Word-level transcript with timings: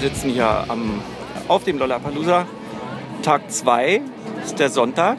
sitzen 0.00 0.30
hier 0.30 0.64
am, 0.68 1.00
auf 1.48 1.64
dem 1.64 1.78
Lollapalooza. 1.78 2.46
Tag 3.22 3.50
2 3.50 4.00
ist 4.44 4.58
der 4.58 4.70
Sonntag. 4.70 5.18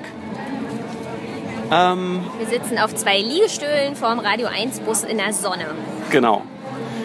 Ähm, 1.71 2.21
Wir 2.39 2.47
sitzen 2.47 2.78
auf 2.79 2.94
zwei 2.96 3.20
Liegestühlen 3.20 3.96
vorm 3.96 4.20
Radio 4.20 4.47
1 4.47 4.81
Bus 4.81 5.03
in 5.03 5.17
der 5.17 5.33
Sonne. 5.33 5.65
genau. 6.10 6.42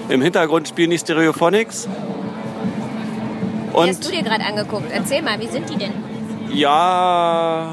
Im 0.09 0.23
Hintergrund 0.23 0.69
spielen 0.69 0.91
die 0.91 0.99
Stereophonics. 0.99 1.89
Die 3.73 3.77
hast 3.77 3.89
Und 3.99 4.05
du 4.07 4.11
dir 4.17 4.23
gerade 4.23 4.45
angeguckt. 4.45 4.85
Erzähl 4.93 5.21
mal, 5.21 5.39
wie 5.41 5.49
sind 5.49 5.69
die 5.69 5.77
denn? 5.77 5.93
ja, 6.53 7.69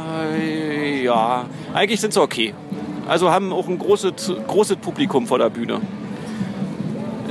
ja, 1.04 1.46
eigentlich 1.74 2.02
sind 2.02 2.12
sie 2.14 2.20
okay. 2.22 2.54
Also 3.08 3.30
haben 3.32 3.54
auch 3.54 3.68
ein 3.68 3.78
großes, 3.78 4.34
großes 4.48 4.78
Publikum 4.78 5.28
vor 5.28 5.38
der 5.38 5.50
Bühne. 5.52 5.80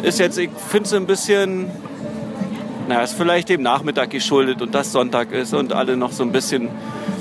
Ist 0.02 0.20
jetzt, 0.20 0.39
ich 0.39 0.51
finde 0.69 0.84
es 0.87 0.93
ein 0.95 1.07
bisschen, 1.07 1.69
naja, 2.89 3.03
ist 3.03 3.15
vielleicht 3.15 3.49
dem 3.49 3.63
Nachmittag 3.63 4.11
geschuldet 4.11 4.61
und 4.63 4.75
das 4.75 4.93
Sonntag 4.93 5.33
ist 5.33 5.55
und 5.55 5.73
alle 5.73 5.97
noch 5.97 6.13
so 6.13 6.23
ein 6.23 6.33
bisschen 6.33 6.69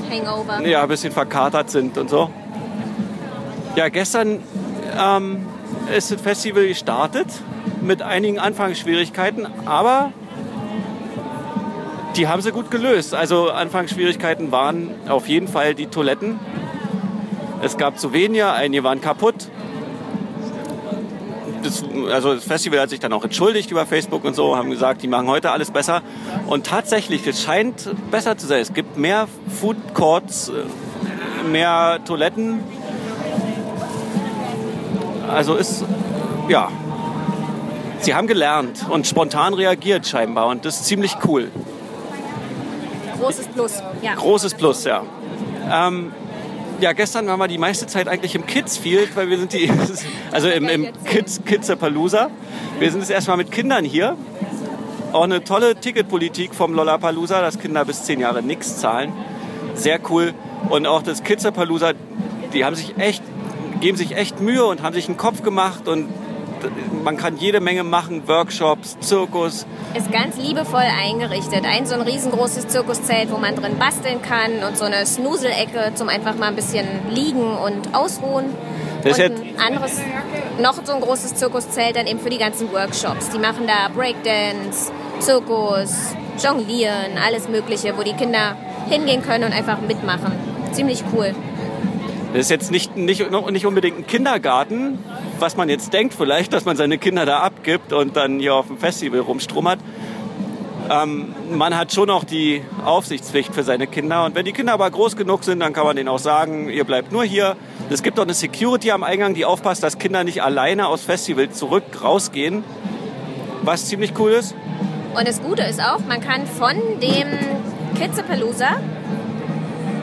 Hangover. 0.10 0.66
ja, 0.66 0.82
ein 0.84 0.88
bisschen 0.88 1.14
verkatert 1.14 1.70
sind 1.70 1.98
und 1.98 2.10
so. 2.10 2.30
Ja, 3.76 3.90
gestern 3.90 4.40
ähm, 5.00 5.46
ist 5.96 6.12
das 6.12 6.22
Festival 6.22 6.68
gestartet 6.68 7.28
mit 7.82 8.02
einigen 8.02 8.40
Anfangsschwierigkeiten, 8.40 9.48
aber 9.66 10.12
die 12.16 12.28
haben 12.28 12.42
sie 12.42 12.52
gut 12.52 12.70
gelöst. 12.72 13.14
Also 13.14 13.50
Anfangsschwierigkeiten 13.50 14.52
waren 14.52 14.90
auf 15.08 15.28
jeden 15.28 15.48
Fall 15.48 15.76
die 15.76 15.88
Toiletten. 15.88 16.40
Es 17.62 17.78
gab 17.78 18.00
zu 18.00 18.12
wenige, 18.12 18.52
einige 18.52 18.84
waren 18.84 19.00
kaputt. 19.00 19.36
Das, 21.64 21.84
also 22.12 22.34
das 22.36 22.44
Festival 22.44 22.80
hat 22.80 22.90
sich 22.90 23.00
dann 23.00 23.14
auch 23.14 23.24
entschuldigt 23.24 23.72
über 23.72 23.86
Facebook 23.86 24.24
und 24.24 24.36
so, 24.36 24.56
haben 24.56 24.70
gesagt, 24.70 25.02
die 25.04 25.08
machen 25.08 25.28
heute 25.28 25.52
alles 25.52 25.72
besser. 25.72 26.02
Und 26.48 26.66
tatsächlich, 26.66 27.26
es 27.28 27.42
scheint 27.42 27.90
besser 28.10 28.38
zu 28.38 28.48
sein. 28.48 28.62
Es 28.62 28.74
gibt 28.74 28.98
mehr 28.98 29.28
Food 29.60 29.78
Courts, 29.94 30.50
äh, 30.50 31.48
mehr 31.48 32.00
Toiletten. 32.06 32.60
Also 35.28 35.56
ist, 35.56 35.86
ja, 36.50 36.70
sie 38.00 38.14
haben 38.14 38.28
gelernt 38.28 38.86
und 38.90 39.08
spontan 39.08 39.54
reagiert 39.54 40.06
scheinbar 40.06 40.48
und 40.48 40.66
das 40.66 40.82
ist 40.82 40.86
ziemlich 40.86 41.16
cool. 41.26 41.50
Großes 43.20 43.48
Plus. 43.50 43.84
Ja. 44.02 44.16
Großes 44.16 44.56
Plus, 44.56 44.84
ja. 44.84 45.04
Ähm, 45.72 46.12
ja, 46.82 46.94
gestern 46.94 47.28
waren 47.28 47.40
wir 47.40 47.48
die 47.48 47.58
meiste 47.58 47.88
Zeit 47.88 48.08
eigentlich 48.08 48.36
im 48.36 48.46
Kids 48.46 48.78
Field, 48.78 49.16
weil 49.16 49.30
wir 49.30 49.38
sind 49.38 49.54
die, 49.54 49.72
also 50.32 50.50
im, 50.50 50.68
im 50.68 50.88
Kids, 51.06 51.42
Kidsapalooza. 51.46 52.30
Wir 52.80 52.92
sind 52.92 53.02
jetzt 53.02 53.12
erstmal 53.12 53.38
mit 53.38 53.52
Kindern 53.52 53.86
hier. 53.86 54.18
Auch 55.14 55.24
eine 55.24 55.44
tolle 55.44 55.76
Ticketpolitik 55.76 56.56
vom 56.56 56.74
Lollapalooza, 56.74 57.42
dass 57.42 57.60
Kinder 57.60 57.86
bis 57.86 58.04
zehn 58.04 58.20
Jahre 58.20 58.42
nichts 58.42 58.78
zahlen. 58.78 59.12
Sehr 59.76 60.00
cool. 60.10 60.34
Und 60.70 60.88
auch 60.88 61.04
das 61.04 61.24
Kidsapalooza, 61.24 61.94
die 62.54 62.66
haben 62.66 62.76
sich 62.76 62.98
echt, 62.98 63.24
geben 63.80 63.98
sich 63.98 64.16
echt 64.16 64.40
Mühe 64.40 64.66
und 64.66 64.82
haben 64.82 64.94
sich 64.94 65.08
einen 65.08 65.18
Kopf 65.18 65.44
gemacht 65.44 65.88
und 65.88 66.10
man 67.04 67.18
kann 67.18 67.38
jede 67.38 67.60
Menge 67.60 67.84
machen, 67.84 68.28
Workshops, 68.28 68.98
Zirkus. 69.00 69.66
Ist 69.96 70.12
ganz 70.12 70.38
liebevoll 70.38 70.82
eingerichtet. 70.82 71.66
Ein 71.66 71.86
so 71.86 71.96
ein 71.96 72.02
riesengroßes 72.02 72.68
Zirkuszelt, 72.68 73.32
wo 73.32 73.38
man 73.38 73.56
drin 73.56 73.78
basteln 73.78 74.22
kann 74.22 74.64
und 74.68 74.78
so 74.78 74.86
eine 74.86 75.06
Snuselecke 75.06 75.94
zum 75.96 76.10
einfach 76.10 76.36
mal 76.36 76.48
ein 76.48 76.56
bisschen 76.56 76.86
liegen 77.10 77.58
und 77.58 77.94
ausruhen. 77.94 78.46
Das 79.04 79.18
und 79.18 79.24
ein 79.26 79.60
anderes, 79.60 80.00
noch 80.62 80.76
so 80.84 80.94
ein 80.94 81.02
großes 81.02 81.36
Zirkuszelt 81.36 81.96
dann 81.96 82.08
eben 82.08 82.20
für 82.20 82.30
die 82.30 82.38
ganzen 82.38 82.72
Workshops. 82.72 83.30
Die 83.30 83.40
machen 83.40 83.66
da 83.68 83.90
Breakdance, 83.94 84.92
Zirkus, 85.20 86.16
Jonglieren, 86.42 87.18
alles 87.26 87.50
Mögliche, 87.50 87.98
wo 87.98 88.04
die 88.04 88.14
Kinder 88.14 88.56
hingehen 88.90 89.22
können 89.22 89.46
und 89.46 89.54
einfach 89.54 89.80
mitmachen. 89.82 90.34
Ziemlich 90.72 91.04
cool. 91.14 91.34
Das 92.34 92.44
ist 92.44 92.50
jetzt 92.50 92.72
nicht, 92.72 92.96
nicht, 92.96 93.30
nicht 93.30 93.66
unbedingt 93.66 94.00
ein 94.00 94.08
Kindergarten, 94.08 95.00
was 95.42 95.58
man 95.58 95.70
jetzt 95.70 95.92
denkt 95.92 96.14
vielleicht, 96.14 96.54
dass 96.54 96.66
man 96.66 96.78
seine 96.78 96.98
Kinder 96.98 97.26
da 97.26 97.40
abgibt 97.40 97.92
und 97.92 98.16
dann 98.16 98.40
hier 98.40 98.56
auf 98.56 98.68
dem 98.68 98.78
Festival 98.78 99.20
rumstrummert. 99.22 99.80
Ähm, 100.90 101.34
man 101.52 101.78
hat 101.78 101.94
schon 101.94 102.10
auch 102.10 102.24
die 102.24 102.62
Aufsichtspflicht 102.86 103.54
für 103.54 103.64
seine 103.64 103.88
Kinder. 103.88 104.26
Und 104.26 104.36
wenn 104.36 104.46
die 104.46 104.52
Kinder 104.52 104.74
aber 104.74 104.90
groß 104.90 105.16
genug 105.16 105.44
sind, 105.44 105.60
dann 105.60 105.74
kann 105.74 105.86
man 105.86 105.96
denen 105.96 106.10
auch 106.10 106.20
sagen, 106.20 106.70
ihr 106.70 106.84
bleibt 106.84 107.12
nur 107.12 107.24
hier. 107.24 107.56
Es 107.90 108.04
gibt 108.04 108.20
auch 108.20 108.24
eine 108.24 108.34
Security 108.34 108.92
am 108.92 109.04
Eingang, 109.04 109.34
die 109.34 109.46
aufpasst, 109.46 109.84
dass 109.84 109.98
Kinder 109.98 110.24
nicht 110.24 110.44
alleine 110.44 110.88
aufs 110.88 111.04
Festival 111.04 111.50
zurück 111.50 111.84
rausgehen. 112.04 112.64
Was 113.64 113.88
ziemlich 113.88 114.14
cool 114.20 114.32
ist. 114.32 114.56
Und 115.16 115.28
das 115.28 115.42
Gute 115.42 115.64
ist 115.64 115.82
auch, 115.82 116.00
man 116.08 116.22
kann 116.22 116.48
von 116.48 116.76
dem 117.02 117.28
Kitzapalooza 118.00 118.78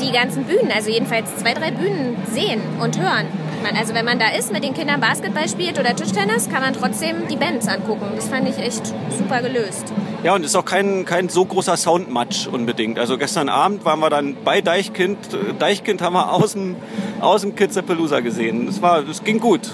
die 0.00 0.12
ganzen 0.12 0.44
Bühnen, 0.44 0.70
also 0.72 0.90
jedenfalls 0.90 1.36
zwei, 1.36 1.54
drei 1.54 1.70
Bühnen 1.70 2.16
sehen 2.32 2.60
und 2.80 3.00
hören. 3.00 3.26
Man, 3.62 3.76
also 3.76 3.94
wenn 3.94 4.04
man 4.04 4.18
da 4.18 4.28
ist, 4.28 4.52
mit 4.52 4.62
den 4.62 4.74
Kindern 4.74 5.00
Basketball 5.00 5.48
spielt 5.48 5.78
oder 5.78 5.94
Tischtennis, 5.94 6.48
kann 6.48 6.62
man 6.62 6.74
trotzdem 6.74 7.28
die 7.28 7.36
Bands 7.36 7.66
angucken. 7.68 8.06
Das 8.14 8.28
fand 8.28 8.48
ich 8.48 8.58
echt 8.58 8.86
super 8.86 9.42
gelöst. 9.42 9.92
Ja, 10.22 10.34
und 10.34 10.42
es 10.42 10.50
ist 10.50 10.56
auch 10.56 10.64
kein, 10.64 11.04
kein 11.04 11.28
so 11.28 11.44
großer 11.44 11.76
Soundmatch 11.76 12.46
unbedingt. 12.46 12.98
Also 12.98 13.18
gestern 13.18 13.48
Abend 13.48 13.84
waren 13.84 14.00
wir 14.00 14.10
dann 14.10 14.36
bei 14.44 14.60
Deichkind. 14.60 15.18
Deichkind 15.58 16.02
haben 16.02 16.14
wir 16.14 16.32
aus 16.32 16.52
dem, 16.52 16.76
aus 17.20 17.42
dem 17.42 17.54
Kidzapalooza 17.54 18.20
gesehen. 18.20 18.66
Das, 18.66 18.80
war, 18.82 19.02
das 19.02 19.24
ging 19.24 19.40
gut. 19.40 19.70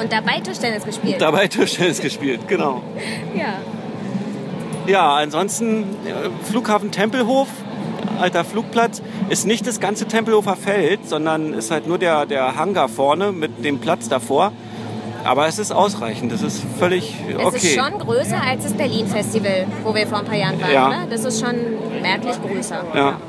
Und 0.00 0.12
dabei 0.12 0.40
Tischtennis 0.40 0.84
gespielt. 0.84 1.20
Dabei 1.20 1.48
Tischtennis 1.48 2.00
gespielt, 2.00 2.46
genau. 2.48 2.82
ja. 3.34 3.54
Ja, 4.86 5.16
ansonsten 5.16 5.82
äh, 5.82 6.44
Flughafen 6.44 6.92
Tempelhof, 6.92 7.48
alter 8.16 8.44
Flugplatz, 8.44 9.02
ist 9.28 9.46
nicht 9.46 9.66
das 9.66 9.80
ganze 9.80 10.06
Tempelhofer 10.06 10.56
Feld, 10.56 11.08
sondern 11.08 11.52
ist 11.52 11.70
halt 11.70 11.86
nur 11.86 11.98
der, 11.98 12.26
der 12.26 12.56
Hangar 12.56 12.88
vorne 12.88 13.32
mit 13.32 13.64
dem 13.64 13.78
Platz 13.78 14.08
davor. 14.08 14.52
Aber 15.24 15.48
es 15.48 15.58
ist 15.58 15.72
ausreichend, 15.72 16.30
das 16.30 16.42
ist 16.42 16.62
völlig 16.78 17.16
okay. 17.34 17.56
Es 17.56 17.64
ist 17.64 17.74
schon 17.74 17.98
größer 17.98 18.40
als 18.40 18.62
das 18.62 18.74
Berlin-Festival, 18.74 19.66
wo 19.82 19.92
wir 19.92 20.06
vor 20.06 20.18
ein 20.18 20.24
paar 20.24 20.36
Jahren 20.36 20.60
waren. 20.60 20.72
Ja. 20.72 20.88
Ne? 20.88 21.06
Das 21.10 21.24
ist 21.24 21.40
schon 21.40 21.56
merklich 22.00 22.36
größer. 22.40 22.84
Ja. 22.94 23.20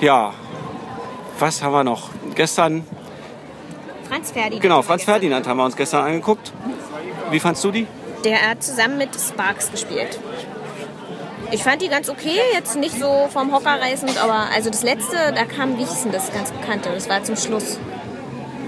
Ja. 0.00 0.34
Was 1.38 1.62
haben 1.62 1.72
wir 1.72 1.84
noch? 1.84 2.10
Gestern, 2.34 2.84
Franz 4.08 4.30
Ferdinand. 4.30 4.62
genau, 4.62 4.82
Franz 4.82 5.04
Ferdinand 5.04 5.46
haben 5.46 5.56
wir 5.56 5.64
uns 5.64 5.76
gestern 5.76 6.04
angeguckt. 6.04 6.52
Wie 7.30 7.40
fandst 7.40 7.64
du 7.64 7.72
die? 7.72 7.86
Der 8.24 8.50
hat 8.50 8.62
zusammen 8.62 8.98
mit 8.98 9.10
Sparks 9.14 9.70
gespielt. 9.70 10.18
Ich 11.52 11.62
fand 11.62 11.80
die 11.80 11.88
ganz 11.88 12.08
okay, 12.08 12.38
jetzt 12.52 12.76
nicht 12.76 12.98
so 12.98 13.28
vom 13.32 13.52
Hocker 13.52 13.80
reißend, 13.80 14.22
aber 14.22 14.48
also 14.54 14.70
das 14.70 14.82
letzte, 14.82 15.16
da 15.34 15.44
kam, 15.44 15.78
wie 15.78 15.84
hieß 15.84 16.02
denn 16.02 16.12
das 16.12 16.32
ganz 16.32 16.50
bekannte, 16.50 16.90
das 16.92 17.08
war 17.08 17.22
zum 17.22 17.36
Schluss. 17.36 17.78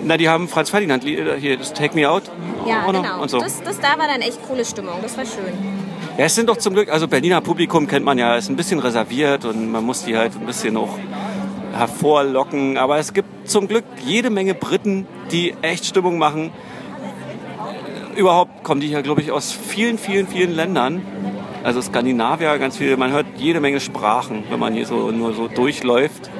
Na, 0.04 0.16
die 0.16 0.28
haben 0.28 0.48
Franz 0.48 0.70
Ferdinand, 0.70 1.02
Lieder, 1.02 1.34
hier, 1.36 1.56
das 1.56 1.72
Take 1.72 1.94
Me 1.94 2.08
Out. 2.08 2.22
Ja, 2.66 2.90
noch 2.90 3.02
genau. 3.02 3.22
Und 3.22 3.30
so. 3.30 3.40
Das, 3.40 3.60
das 3.62 3.80
da 3.80 3.98
war 3.98 4.06
dann 4.06 4.20
echt 4.20 4.40
coole 4.46 4.64
Stimmung, 4.64 4.94
das 5.02 5.16
war 5.16 5.24
schön. 5.24 5.52
Ja, 6.16 6.24
es 6.24 6.34
sind 6.34 6.48
doch 6.48 6.56
zum 6.56 6.74
Glück, 6.74 6.88
also 6.88 7.08
Berliner 7.08 7.40
Publikum 7.40 7.86
kennt 7.86 8.04
man 8.04 8.18
ja, 8.18 8.36
ist 8.36 8.48
ein 8.48 8.56
bisschen 8.56 8.78
reserviert 8.78 9.44
und 9.44 9.70
man 9.70 9.84
muss 9.84 10.04
die 10.04 10.16
halt 10.16 10.34
ein 10.34 10.46
bisschen 10.46 10.76
auch 10.76 10.98
hervorlocken. 11.72 12.76
Aber 12.76 12.98
es 12.98 13.12
gibt 13.12 13.48
zum 13.48 13.68
Glück 13.68 13.84
jede 14.04 14.30
Menge 14.30 14.54
Briten, 14.54 15.06
die 15.30 15.54
echt 15.62 15.86
Stimmung 15.86 16.18
machen. 16.18 16.52
Überhaupt 18.16 18.64
kommen 18.64 18.80
die 18.80 18.88
hier, 18.88 19.02
glaube 19.02 19.20
ich, 19.20 19.30
aus 19.30 19.52
vielen, 19.52 19.96
vielen, 19.98 20.26
vielen 20.26 20.54
Ländern. 20.54 21.02
Also 21.68 21.82
Skandinavier, 21.82 22.56
ganz 22.56 22.78
viele. 22.78 22.96
Man 22.96 23.12
hört 23.12 23.26
jede 23.36 23.60
Menge 23.60 23.78
Sprachen, 23.78 24.42
wenn 24.48 24.58
man 24.58 24.72
hier 24.72 24.86
so 24.86 25.10
nur 25.10 25.34
so 25.34 25.48
durchläuft. 25.48 26.30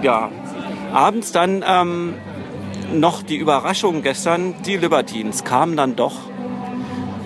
Ja, 0.00 0.30
abends 0.94 1.30
dann 1.30 1.62
ähm, 1.68 2.14
noch 2.94 3.22
die 3.22 3.36
Überraschung 3.36 4.00
gestern, 4.00 4.54
die 4.64 4.78
Libertines 4.78 5.44
kamen 5.44 5.76
dann 5.76 5.94
doch. 5.94 6.14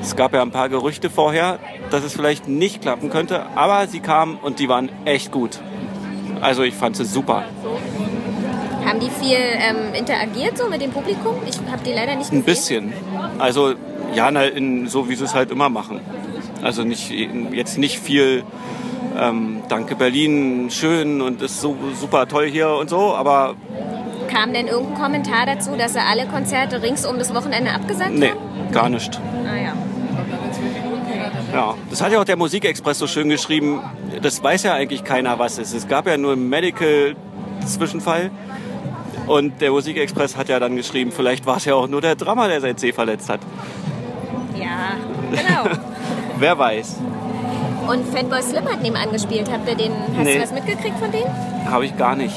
Es 0.02 0.16
gab 0.16 0.34
ja 0.34 0.42
ein 0.42 0.50
paar 0.50 0.68
Gerüchte 0.68 1.08
vorher, 1.08 1.60
dass 1.92 2.02
es 2.02 2.14
vielleicht 2.14 2.48
nicht 2.48 2.82
klappen 2.82 3.08
könnte, 3.08 3.46
aber 3.54 3.86
sie 3.86 4.00
kamen 4.00 4.40
und 4.42 4.58
die 4.58 4.68
waren 4.68 4.90
echt 5.04 5.30
gut. 5.30 5.60
Also 6.40 6.64
ich 6.64 6.74
fand 6.74 6.96
sie 6.96 7.04
super. 7.04 7.44
Haben 8.84 8.98
die 8.98 9.10
viel 9.10 9.38
ähm, 9.38 9.94
interagiert 9.94 10.58
so 10.58 10.68
mit 10.68 10.80
dem 10.80 10.90
Publikum? 10.90 11.36
Ich 11.48 11.58
habe 11.70 11.84
die 11.86 11.92
leider 11.92 12.16
nicht 12.16 12.32
gesehen. 12.32 12.40
Ein 12.40 12.44
bisschen. 12.44 12.92
Also 13.38 13.74
ja, 14.14 14.30
na, 14.30 14.44
in, 14.44 14.88
so 14.88 15.08
wie 15.08 15.14
sie 15.14 15.24
es 15.24 15.34
halt 15.34 15.50
immer 15.50 15.68
machen. 15.68 16.00
Also 16.62 16.84
nicht, 16.84 17.10
jetzt 17.10 17.78
nicht 17.78 17.98
viel 17.98 18.44
ähm, 19.18 19.62
Danke 19.68 19.94
Berlin, 19.94 20.70
schön 20.70 21.20
und 21.22 21.42
ist 21.42 21.60
so 21.60 21.76
super 21.98 22.28
toll 22.28 22.46
hier 22.46 22.70
und 22.70 22.90
so, 22.90 23.14
aber 23.14 23.54
Kam 24.28 24.52
denn 24.52 24.66
irgendein 24.66 25.00
Kommentar 25.00 25.46
dazu, 25.46 25.76
dass 25.76 25.92
sie 25.92 26.00
alle 26.00 26.26
Konzerte 26.26 26.82
rings 26.82 27.06
um 27.06 27.18
das 27.18 27.34
Wochenende 27.34 27.70
abgesagt 27.70 28.12
nee, 28.12 28.30
haben? 28.30 28.72
gar 28.72 28.88
nicht. 28.88 29.20
Ah 29.48 29.56
ja. 29.56 29.72
Ja, 31.52 31.74
das 31.88 32.02
hat 32.02 32.12
ja 32.12 32.20
auch 32.20 32.24
der 32.24 32.36
Musikexpress 32.36 32.98
so 32.98 33.06
schön 33.06 33.28
geschrieben. 33.28 33.80
Das 34.20 34.42
weiß 34.42 34.64
ja 34.64 34.74
eigentlich 34.74 35.04
keiner, 35.04 35.38
was 35.38 35.52
es 35.52 35.68
ist. 35.68 35.84
Es 35.84 35.88
gab 35.88 36.06
ja 36.06 36.18
nur 36.18 36.32
einen 36.32 36.48
Medical-Zwischenfall. 36.50 38.30
Und 39.26 39.60
der 39.60 39.70
Musikexpress 39.70 40.36
hat 40.36 40.48
ja 40.48 40.60
dann 40.60 40.76
geschrieben, 40.76 41.12
vielleicht 41.12 41.46
war 41.46 41.56
es 41.56 41.64
ja 41.64 41.74
auch 41.74 41.88
nur 41.88 42.00
der 42.00 42.14
Drummer, 42.14 42.48
der 42.48 42.60
sein 42.60 42.76
C 42.76 42.92
verletzt 42.92 43.28
hat. 43.28 43.40
Ja, 44.66 44.96
genau. 45.30 45.76
Wer 46.38 46.58
weiß. 46.58 46.96
Und 47.88 48.06
Fatboy 48.08 48.42
Slim 48.42 48.64
hat 48.68 48.82
nebenan 48.82 49.12
gespielt. 49.12 49.48
Habt 49.52 49.68
ihr 49.68 49.76
den, 49.76 49.92
hast 50.16 50.24
Nee. 50.24 50.34
du 50.36 50.42
was 50.42 50.52
mitgekriegt 50.52 50.98
von 50.98 51.10
denen? 51.12 51.30
Habe 51.70 51.86
ich 51.86 51.96
gar 51.96 52.16
nicht. 52.16 52.34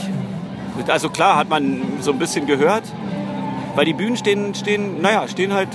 Also 0.87 1.09
klar 1.09 1.35
hat 1.37 1.49
man 1.49 1.81
so 2.01 2.11
ein 2.11 2.19
bisschen 2.19 2.45
gehört, 2.45 2.83
weil 3.75 3.85
die 3.85 3.93
Bühnen 3.93 4.15
stehen, 4.15 4.53
stehen, 4.55 5.01
naja, 5.01 5.27
stehen 5.27 5.53
halt 5.53 5.67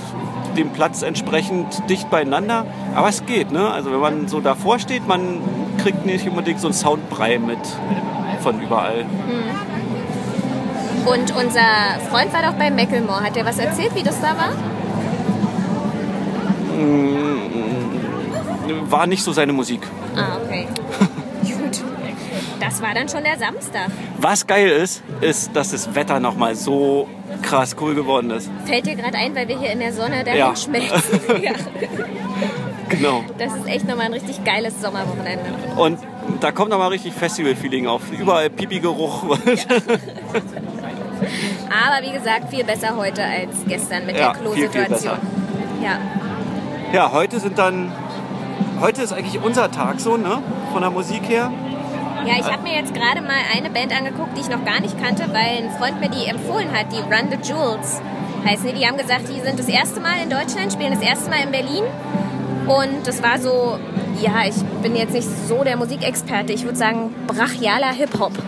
dem 0.57 0.69
Platz 0.69 1.01
entsprechend 1.01 1.67
dicht 1.89 2.09
beieinander. 2.09 2.65
Aber 2.95 3.09
es 3.09 3.25
geht, 3.25 3.51
ne? 3.51 3.69
Also 3.69 3.91
wenn 3.91 3.99
man 3.99 4.27
so 4.27 4.39
davor 4.39 4.79
steht, 4.79 5.07
man 5.07 5.41
kriegt 5.83 6.05
nicht 6.05 6.27
unbedingt 6.27 6.59
so 6.61 6.67
einen 6.67 6.73
Soundbrei 6.73 7.37
mit 7.37 7.59
von 8.41 8.59
überall. 8.61 9.05
Und 11.05 11.35
unser 11.35 11.99
Freund 12.09 12.33
war 12.33 12.41
doch 12.41 12.53
bei 12.57 12.71
Macklemore. 12.71 13.21
Hat 13.21 13.35
der 13.35 13.45
was 13.45 13.59
erzählt, 13.59 13.93
wie 13.95 14.01
das 14.03 14.19
da 14.21 14.29
war? 14.29 14.53
War 18.89 19.07
nicht 19.07 19.23
so 19.23 19.31
seine 19.31 19.53
Musik. 19.53 19.81
Ah, 20.15 20.37
okay. 20.43 20.67
Gut. 21.43 21.81
Das 22.59 22.81
war 22.81 22.93
dann 22.93 23.07
schon 23.09 23.23
der 23.23 23.37
Samstag. 23.37 23.87
Was 24.17 24.45
geil 24.47 24.69
ist, 24.69 25.03
ist, 25.21 25.55
dass 25.55 25.71
das 25.71 25.93
Wetter 25.95 26.19
nochmal 26.19 26.55
so 26.55 27.07
krass 27.41 27.75
cool 27.81 27.95
geworden 27.95 28.31
ist. 28.31 28.49
Fällt 28.65 28.85
dir 28.85 28.95
gerade 28.95 29.17
ein, 29.17 29.35
weil 29.35 29.47
wir 29.47 29.59
hier 29.59 29.71
in 29.71 29.79
der 29.79 29.93
Sonne 29.93 30.23
dahin 30.23 30.39
Ja. 30.39 30.55
schmelzen. 30.55 31.19
ja. 31.41 31.51
Genau. 32.89 33.23
Das 33.37 33.53
ist 33.55 33.67
echt 33.67 33.87
nochmal 33.87 34.05
ein 34.07 34.13
richtig 34.13 34.43
geiles 34.43 34.79
Sommerwochenende. 34.81 35.45
Und 35.75 35.99
da 36.39 36.51
kommt 36.51 36.69
nochmal 36.69 36.89
richtig 36.89 37.13
Festival-Feeling 37.13 37.87
auf. 37.87 38.01
Überall 38.11 38.49
Pipi-Geruch. 38.49 39.23
Aber 41.69 42.05
wie 42.05 42.11
gesagt, 42.11 42.49
viel 42.51 42.63
besser 42.63 42.95
heute 42.95 43.23
als 43.23 43.55
gestern 43.67 44.05
mit 44.05 44.15
Ja, 44.17 44.31
der 44.33 44.41
Klo-Situation. 44.41 45.17
Ja. 45.83 45.99
Ja, 46.95 47.11
heute 47.11 47.41
sind 47.41 47.57
dann. 47.57 47.91
Heute 48.79 49.01
ist 49.01 49.11
eigentlich 49.11 49.43
unser 49.43 49.69
Tag 49.69 49.99
so, 49.99 50.15
ne? 50.15 50.41
Von 50.71 50.79
der 50.79 50.91
Musik 50.91 51.27
her. 51.27 51.51
Ja, 52.25 52.35
ich 52.39 52.49
habe 52.49 52.63
mir 52.63 52.73
jetzt 52.73 52.93
gerade 52.93 53.19
mal 53.19 53.35
eine 53.53 53.69
Band 53.69 53.93
angeguckt, 53.93 54.37
die 54.37 54.39
ich 54.39 54.47
noch 54.47 54.63
gar 54.63 54.79
nicht 54.79 54.97
kannte, 55.03 55.23
weil 55.33 55.65
ein 55.65 55.71
Freund 55.77 55.99
mir 55.99 56.07
die 56.07 56.25
empfohlen 56.25 56.71
hat, 56.71 56.93
die 56.93 56.99
Run 56.99 57.29
the 57.29 57.51
Jewels 57.51 57.99
heißen 58.45 58.69
die. 58.69 58.79
Die 58.79 58.87
haben 58.87 58.95
gesagt, 58.95 59.27
die 59.27 59.41
sind 59.41 59.59
das 59.59 59.67
erste 59.67 59.99
Mal 59.99 60.23
in 60.23 60.29
Deutschland, 60.29 60.71
spielen 60.71 60.93
das 60.93 61.01
erste 61.01 61.29
Mal 61.29 61.43
in 61.43 61.51
Berlin. 61.51 61.83
Und 62.65 63.05
das 63.05 63.21
war 63.21 63.39
so, 63.39 63.77
ja, 64.21 64.45
ich 64.47 64.55
bin 64.81 64.95
jetzt 64.95 65.11
nicht 65.11 65.27
so 65.49 65.65
der 65.65 65.75
Musikexperte, 65.75 66.53
ich 66.53 66.63
würde 66.63 66.77
sagen 66.77 67.13
brachialer 67.27 67.91
Hip-Hop. 67.91 68.31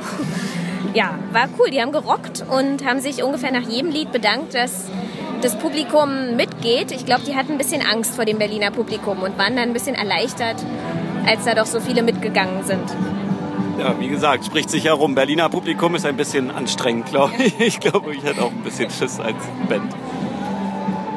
Ja, 0.94 1.12
war 1.32 1.48
cool, 1.60 1.70
die 1.70 1.80
haben 1.80 1.92
gerockt 1.92 2.44
und 2.50 2.84
haben 2.84 3.02
sich 3.02 3.22
ungefähr 3.22 3.52
nach 3.52 3.68
jedem 3.70 3.92
Lied 3.92 4.12
bedankt, 4.12 4.56
dass 4.56 4.90
das 5.42 5.58
Publikum 5.58 6.36
mitgeht. 6.36 6.92
Ich 6.92 7.06
glaube, 7.06 7.22
die 7.26 7.36
hatten 7.36 7.54
ein 7.54 7.58
bisschen 7.58 7.82
Angst 7.82 8.16
vor 8.16 8.26
dem 8.26 8.38
Berliner 8.38 8.72
Publikum 8.72 9.22
und 9.22 9.38
waren 9.38 9.56
dann 9.56 9.70
ein 9.70 9.74
bisschen 9.74 9.96
erleichtert, 9.96 10.56
als 11.26 11.46
da 11.46 11.56
doch 11.56 11.66
so 11.66 11.80
viele 11.80 12.04
mitgegangen 12.04 12.64
sind. 12.64 12.84
Ja, 13.80 14.00
wie 14.00 14.08
gesagt, 14.08 14.46
spricht 14.46 14.70
sich 14.70 14.86
herum. 14.86 15.14
Berliner 15.14 15.50
Publikum 15.50 15.94
ist 15.94 16.06
ein 16.06 16.18
bisschen 16.18 16.50
anstrengend, 16.50 17.08
glaube 17.08 17.34
ich. 17.38 17.60
Ich 17.68 17.80
glaube, 17.80 18.16
ich 18.16 18.24
hätte 18.24 18.42
auch 18.42 18.52
ein 18.52 18.64
bisschen 18.64 18.90
Schiss 18.90 19.20
als 19.20 19.36
Band. 19.70 19.94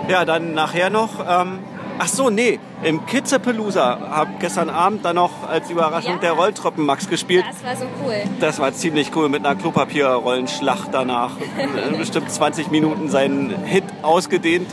Ja, 0.08 0.25
dann 0.25 0.52
nachher 0.55 0.90
noch. 0.90 1.25
Ähm, 1.26 1.61
ach 2.02 2.08
so, 2.08 2.31
nee, 2.31 2.58
im 2.82 3.05
Kitzepalooza 3.06 3.99
habe 4.11 4.31
gestern 4.41 4.70
Abend 4.70 5.05
dann 5.05 5.17
noch 5.17 5.49
als 5.49 5.70
Überraschung 5.70 6.14
Ja. 6.14 6.19
der 6.19 6.32
Rolltroppen 6.32 6.85
Max 6.87 7.08
gespielt. 7.08 7.44
Das 7.49 7.62
war 7.62 7.76
so 7.76 7.85
cool. 8.05 8.14
Das 8.41 8.58
war 8.58 8.73
ziemlich 8.73 9.14
cool 9.14 9.29
mit 9.29 9.44
einer 9.47 9.55
Klopapierrollenschlacht 9.55 10.88
danach. 10.93 11.32
Äh, 11.58 11.97
Bestimmt 11.97 12.31
20 12.31 12.70
Minuten 12.70 13.08
seinen 13.08 13.50
Hit 13.64 13.85
ausgedehnt. 14.02 14.69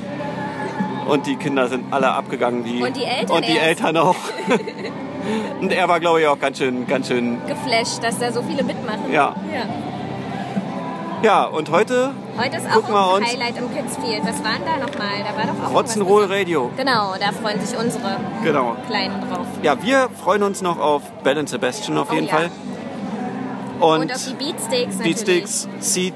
Und 1.08 1.26
die 1.26 1.36
Kinder 1.38 1.68
sind 1.68 1.86
alle 1.92 2.12
abgegangen. 2.12 2.64
Die, 2.66 2.82
Und 2.82 2.96
die 2.98 3.04
Eltern 3.06 3.38
Und 3.38 3.46
die. 3.48 3.58
Eltern 3.58 3.96
auch. 3.98 4.16
Und 5.62 5.72
er 5.72 5.88
war, 5.90 6.00
glaube 6.00 6.22
ich, 6.22 6.28
auch 6.28 6.40
ganz 6.40 6.58
schön, 6.58 6.88
ganz 6.88 7.08
schön. 7.08 7.38
geflasht, 7.48 8.02
dass 8.04 8.18
da 8.20 8.32
so 8.32 8.42
viele 8.42 8.64
mitmachen. 8.64 9.12
Ja. 9.12 9.36
ja. 9.54 9.64
Ja, 11.24 11.46
und 11.46 11.72
heute 11.72 12.12
Heute 12.38 12.58
ist 12.58 12.66
auch 12.68 13.16
uns- 13.18 13.28
Highlight 13.28 13.58
im 13.58 13.74
Kidsfield. 13.74 14.22
Was 14.24 14.44
war 14.44 14.52
denn 14.54 14.66
da 14.66 14.78
nochmal? 14.86 15.24
Da 15.24 15.36
war 15.36 15.44
doch 15.48 15.64
auch 15.64 15.74
irgendwas- 15.74 16.30
Radio. 16.30 16.72
Genau, 16.78 17.16
da 17.20 17.32
freuen 17.32 17.60
sich 17.60 17.78
unsere 17.78 18.18
Genau. 18.44 18.76
Kleinen 18.88 19.22
drauf. 19.22 19.48
Ja, 19.64 19.82
wir 19.82 20.10
freuen 20.24 20.44
uns 20.44 20.62
noch 20.62 20.80
auf 20.80 21.02
Ben 21.24 21.38
and 21.40 21.50
Sebastian 21.50 21.98
auf 21.98 22.12
Oh 22.12 22.14
jeden 22.14 22.28
ja. 22.28 22.34
Fall. 22.36 22.50
Und, 23.80 24.02
Und, 24.02 24.14
auf 24.14 24.26
die 24.26 24.34
Beatsticks 24.34 24.98
natürlich. 24.98 25.16
Beatsticks, 25.26 25.68
Seed 25.80 26.14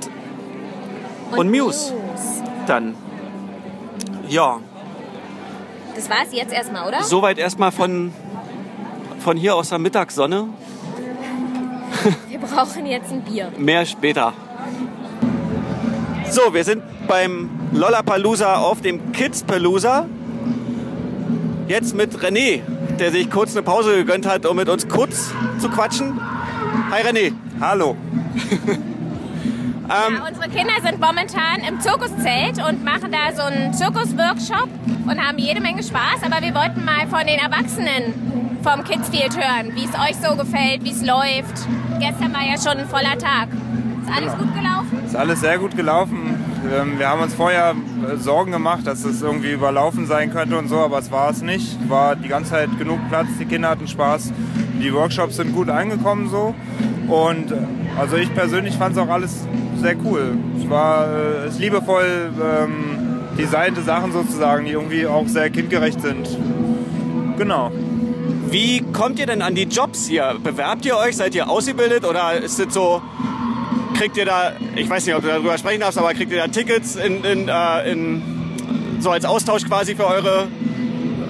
und 1.35 1.49
Muse. 1.51 1.93
dann. 2.67 2.95
Ja, 4.27 4.59
Das 5.95 6.09
war 6.09 6.17
es 6.25 6.33
jetzt 6.33 6.53
erstmal, 6.53 6.87
oder? 6.87 7.03
soweit 7.03 7.37
erstmal 7.37 7.71
von, 7.71 8.13
von 9.19 9.35
hier 9.37 9.55
aus 9.55 9.69
der 9.69 9.77
Mittagssonne. 9.79 10.47
Wir 12.29 12.39
brauchen 12.39 12.85
jetzt 12.85 13.11
ein 13.11 13.21
Bier. 13.21 13.51
Mehr 13.57 13.85
später. 13.85 14.33
So, 16.31 16.53
wir 16.53 16.63
sind 16.63 16.81
beim 17.09 17.49
Lollapalooza 17.73 18.55
auf 18.55 18.79
dem 18.79 19.11
Kidspalooza. 19.11 20.05
Jetzt 21.67 21.93
mit 21.93 22.17
René, 22.19 22.61
der 22.99 23.11
sich 23.11 23.29
kurz 23.29 23.51
eine 23.51 23.63
Pause 23.63 23.97
gegönnt 23.97 24.25
hat, 24.25 24.45
um 24.45 24.55
mit 24.55 24.69
uns 24.69 24.87
kurz 24.87 25.33
zu 25.59 25.67
quatschen. 25.67 26.21
Hi 26.89 27.01
René. 27.03 27.33
Hallo. 27.59 27.95
Ähm, 29.83 30.15
Ja, 30.15 30.27
unsere 30.29 30.47
Kinder 30.47 30.75
sind 30.81 31.01
momentan 31.01 31.59
im 31.67 31.81
Zirkuszelt 31.81 32.65
und 32.65 32.81
machen 32.85 33.11
da 33.11 33.35
so 33.35 33.41
einen 33.41 33.73
Zirkusworkshop 33.73 34.69
und 35.05 35.19
haben 35.19 35.37
jede 35.37 35.59
Menge 35.59 35.83
Spaß. 35.83 36.23
Aber 36.23 36.41
wir 36.41 36.55
wollten 36.55 36.85
mal 36.85 37.07
von 37.09 37.27
den 37.27 37.37
Erwachsenen 37.39 38.13
vom 38.63 38.85
Kidsfield 38.85 39.35
hören, 39.35 39.75
wie 39.75 39.83
es 39.83 39.93
euch 39.95 40.15
so 40.15 40.37
gefällt, 40.37 40.85
wie 40.85 40.91
es 40.91 41.05
läuft. 41.05 41.67
Gestern 41.99 42.31
war 42.33 42.41
ja 42.41 42.55
schon 42.57 42.79
ein 42.79 42.87
voller 42.87 43.17
Tag. 43.17 43.49
Ist 44.01 44.15
alles 44.15 44.31
gut 44.37 44.55
gelaufen? 44.55 44.90
Ist 45.11 45.17
alles 45.17 45.41
sehr 45.41 45.57
gut 45.57 45.75
gelaufen. 45.75 46.39
Ähm, 46.73 46.97
Wir 46.97 47.09
haben 47.09 47.21
uns 47.21 47.33
vorher 47.33 47.75
äh, 48.09 48.15
Sorgen 48.15 48.53
gemacht, 48.53 48.87
dass 48.87 49.03
es 49.03 49.21
irgendwie 49.21 49.51
überlaufen 49.51 50.07
sein 50.07 50.31
könnte 50.31 50.57
und 50.57 50.69
so, 50.69 50.77
aber 50.77 50.99
es 50.99 51.11
war 51.11 51.29
es 51.29 51.41
nicht. 51.41 51.77
War 51.89 52.15
die 52.15 52.29
ganze 52.29 52.51
Zeit 52.51 52.69
genug 52.79 52.97
Platz, 53.09 53.27
die 53.37 53.43
Kinder 53.43 53.67
hatten 53.67 53.89
Spaß. 53.89 54.31
Die 54.81 54.93
Workshops 54.93 55.35
sind 55.35 55.53
gut 55.53 55.67
angekommen 55.67 56.29
so. 56.29 56.55
Und 57.09 57.51
äh, 57.51 57.55
also 57.99 58.15
ich 58.15 58.33
persönlich 58.33 58.75
fand 58.75 58.95
es 58.95 59.01
auch 59.01 59.09
alles 59.09 59.45
sehr 59.81 59.97
cool. 60.05 60.37
Es 60.57 60.69
war 60.69 61.07
äh, 61.13 61.47
es 61.47 61.59
liebevoll 61.59 62.31
ähm, 62.41 63.19
designte 63.37 63.81
Sachen 63.81 64.13
sozusagen, 64.13 64.63
die 64.63 64.71
irgendwie 64.71 65.07
auch 65.07 65.27
sehr 65.27 65.49
kindgerecht 65.49 65.99
sind. 66.01 66.25
Genau. 67.37 67.69
wie 68.49 68.81
kommt 68.93 69.19
ihr 69.19 69.25
denn 69.25 69.41
an 69.41 69.55
die 69.55 69.63
Jobs 69.63 70.07
hier? 70.07 70.35
Bewerbt 70.41 70.85
ihr 70.85 70.95
euch? 70.95 71.17
Seid 71.17 71.35
ihr 71.35 71.49
ausgebildet 71.49 72.05
oder 72.05 72.39
ist 72.39 72.61
es 72.61 72.73
so, 72.73 73.01
kriegt 74.01 74.17
ihr 74.17 74.25
da, 74.25 74.53
ich 74.75 74.89
weiß 74.89 75.05
nicht, 75.05 75.13
ob 75.13 75.21
du 75.21 75.27
darüber 75.27 75.55
sprechen 75.59 75.81
darfst, 75.81 75.99
aber 75.99 76.15
kriegt 76.15 76.31
ihr 76.31 76.39
da 76.39 76.47
Tickets 76.47 76.95
in, 76.95 77.23
in, 77.23 77.47
äh, 77.47 77.91
in, 77.91 78.23
so 78.97 79.11
als 79.11 79.25
Austausch 79.25 79.63
quasi 79.63 79.93
für 79.93 80.07
eure 80.07 80.47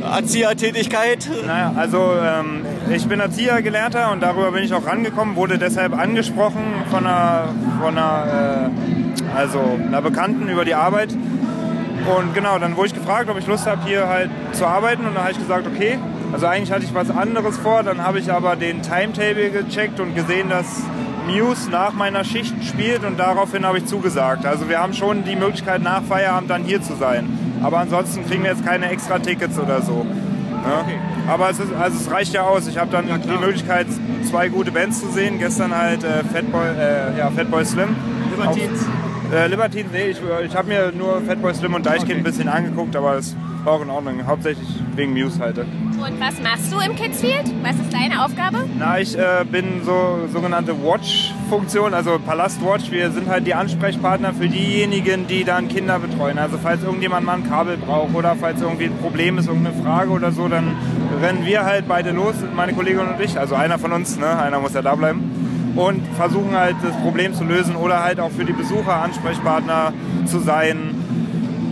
Erziehertätigkeit? 0.02 1.30
Naja, 1.46 1.74
also 1.76 2.14
ähm, 2.24 2.66
ich 2.90 3.06
bin 3.08 3.20
Erzieher 3.20 3.62
gelernter 3.62 4.14
und 4.14 4.24
darüber 4.24 4.54
bin 4.54 4.64
ich 4.64 4.74
auch 4.74 4.86
rangekommen, 4.86 5.36
wurde 5.36 5.58
deshalb 5.58 6.00
angesprochen 6.00 6.64
von 6.90 7.06
einer, 7.06 7.50
von 7.82 7.98
einer, 7.98 8.72
äh, 8.72 9.38
also 9.38 9.78
einer 9.86 10.02
Bekannten 10.02 10.48
über 10.48 10.64
die 10.64 10.76
Arbeit. 10.76 11.10
Und 11.12 12.34
genau, 12.34 12.58
dann 12.58 12.78
wurde 12.78 12.88
ich 12.88 12.94
gefragt, 12.94 13.30
ob 13.30 13.38
ich 13.38 13.48
Lust 13.48 13.68
habe, 13.68 13.86
hier 13.86 14.08
halt 14.08 14.30
zu 14.54 14.66
arbeiten. 14.66 15.06
Und 15.06 15.16
dann 15.16 15.24
habe 15.24 15.34
ich 15.34 15.40
gesagt, 15.40 15.68
okay. 15.68 16.00
Also 16.32 16.48
eigentlich 16.48 16.72
hatte 16.72 16.86
ich 16.86 16.94
was 16.94 17.12
anderes 17.12 17.58
vor. 17.58 17.84
Dann 17.84 18.02
habe 18.02 18.20
ich 18.20 18.32
aber 18.32 18.56
den 18.56 18.82
Timetable 18.82 19.50
gecheckt 19.50 20.00
und 20.00 20.16
gesehen, 20.16 20.48
dass 20.48 20.84
Muse 21.32 21.70
nach 21.70 21.94
meiner 21.94 22.24
Schicht 22.24 22.54
spielt. 22.64 23.04
Und 23.04 23.20
daraufhin 23.20 23.66
habe 23.66 23.80
ich 23.80 23.86
zugesagt. 23.86 24.46
Also 24.46 24.70
wir 24.70 24.80
haben 24.80 24.94
schon 24.94 25.24
die 25.24 25.36
Möglichkeit, 25.36 25.82
nach 25.82 26.04
Feierabend 26.04 26.50
dann 26.50 26.64
hier 26.64 26.82
zu 26.82 26.96
sein. 26.96 27.28
Aber 27.64 27.80
ansonsten 27.80 28.26
kriegen 28.26 28.44
wir 28.44 28.52
jetzt 28.52 28.66
keine 28.66 28.90
extra 28.90 29.20
Tickets 29.20 29.58
oder 29.60 29.82
so. 29.82 30.04
Ne? 30.04 31.00
Aber 31.28 31.50
es, 31.50 31.60
ist, 31.60 31.74
also 31.74 31.98
es 31.98 32.12
reicht 32.12 32.34
ja 32.34 32.44
aus. 32.44 32.68
Ich 32.68 32.78
habe 32.78 32.92
dann 32.92 33.06
die 33.06 33.46
Möglichkeit, 33.46 33.88
zwei 34.30 34.50
gute 34.50 34.72
Bands 34.72 35.00
zu 35.00 35.10
sehen. 35.12 35.40
Gestern 35.40 35.76
halt 35.76 36.04
äh, 36.04 36.24
Fatboy, 36.24 36.68
äh, 36.78 37.18
ja, 37.18 37.32
Fatboy 37.32 37.66
Slim. 37.66 37.96
Libertines. 38.32 38.82
Auf, 38.82 39.34
äh, 39.34 39.48
Libertines, 39.48 39.92
nee, 39.92 40.10
ich, 40.10 40.20
ich 40.46 40.56
habe 40.56 40.68
mir 40.68 40.92
nur 40.92 41.22
Fatboy 41.22 41.54
Slim 41.54 41.74
und 41.74 41.86
Deichkind 41.86 42.18
ein 42.18 42.24
bisschen 42.24 42.50
angeguckt, 42.50 42.96
aber 42.96 43.16
es 43.16 43.36
war 43.64 43.74
auch 43.74 43.82
in 43.82 43.90
Ordnung. 43.90 44.26
Hauptsächlich 44.26 44.68
wegen 44.96 45.14
Muse 45.14 45.40
halt. 45.40 45.58
Und 46.02 46.20
was 46.20 46.42
machst 46.42 46.74
du 46.74 46.80
im 46.80 46.96
Kidsfield? 46.96 47.54
Was 47.62 47.76
ist 47.76 47.94
deine 47.94 48.26
Aufgabe? 48.26 48.66
Na, 48.80 49.00
ich 49.00 49.16
äh, 49.16 49.46
bin 49.50 49.84
so 49.86 50.28
sogenannte 50.34 50.74
Watch-Funktion, 50.84 51.94
also 51.94 52.18
Palast-Watch. 52.18 52.90
Wir 52.90 53.12
sind 53.12 53.30
halt 53.30 53.46
die 53.46 53.54
Ansprechpartner 53.54 54.34
für 54.34 54.50
diejenigen, 54.50 55.28
die 55.28 55.44
dann 55.44 55.68
Kinder 55.68 56.00
betreuen. 56.00 56.40
Also 56.40 56.58
falls 56.58 56.82
irgendjemand 56.82 57.28
mal 57.28 57.36
ein 57.36 57.48
Kabel 57.48 57.78
braucht 57.78 58.16
oder 58.16 58.36
falls 58.36 58.62
irgendwie 58.62 58.86
ein 58.86 58.98
Problem 58.98 59.38
ist, 59.38 59.48
irgendeine 59.48 59.80
Frage 59.84 60.10
oder 60.10 60.32
so, 60.32 60.48
dann 60.48 60.76
rennen 61.22 61.46
wir 61.46 61.66
halt 61.66 61.88
beide 61.88 62.10
los, 62.10 62.34
meine 62.56 62.74
Kollegin 62.74 63.02
und 63.02 63.22
ich. 63.22 63.38
Also 63.38 63.54
einer 63.54 63.78
von 63.78 63.92
uns, 63.92 64.18
ne? 64.18 64.40
einer 64.40 64.60
muss 64.60 64.74
ja 64.74 64.82
da 64.82 64.96
bleiben. 64.96 65.74
Und 65.76 66.02
versuchen 66.18 66.56
halt 66.56 66.78
das 66.82 66.96
Problem 66.98 67.36
zu 67.36 67.44
lösen 67.44 67.76
oder 67.76 68.04
halt 68.04 68.20
auch 68.20 68.32
für 68.32 68.44
die 68.44 68.54
Besucher 68.54 68.96
Ansprechpartner 68.96 69.94
zu 70.26 70.40
sein. 70.40 70.96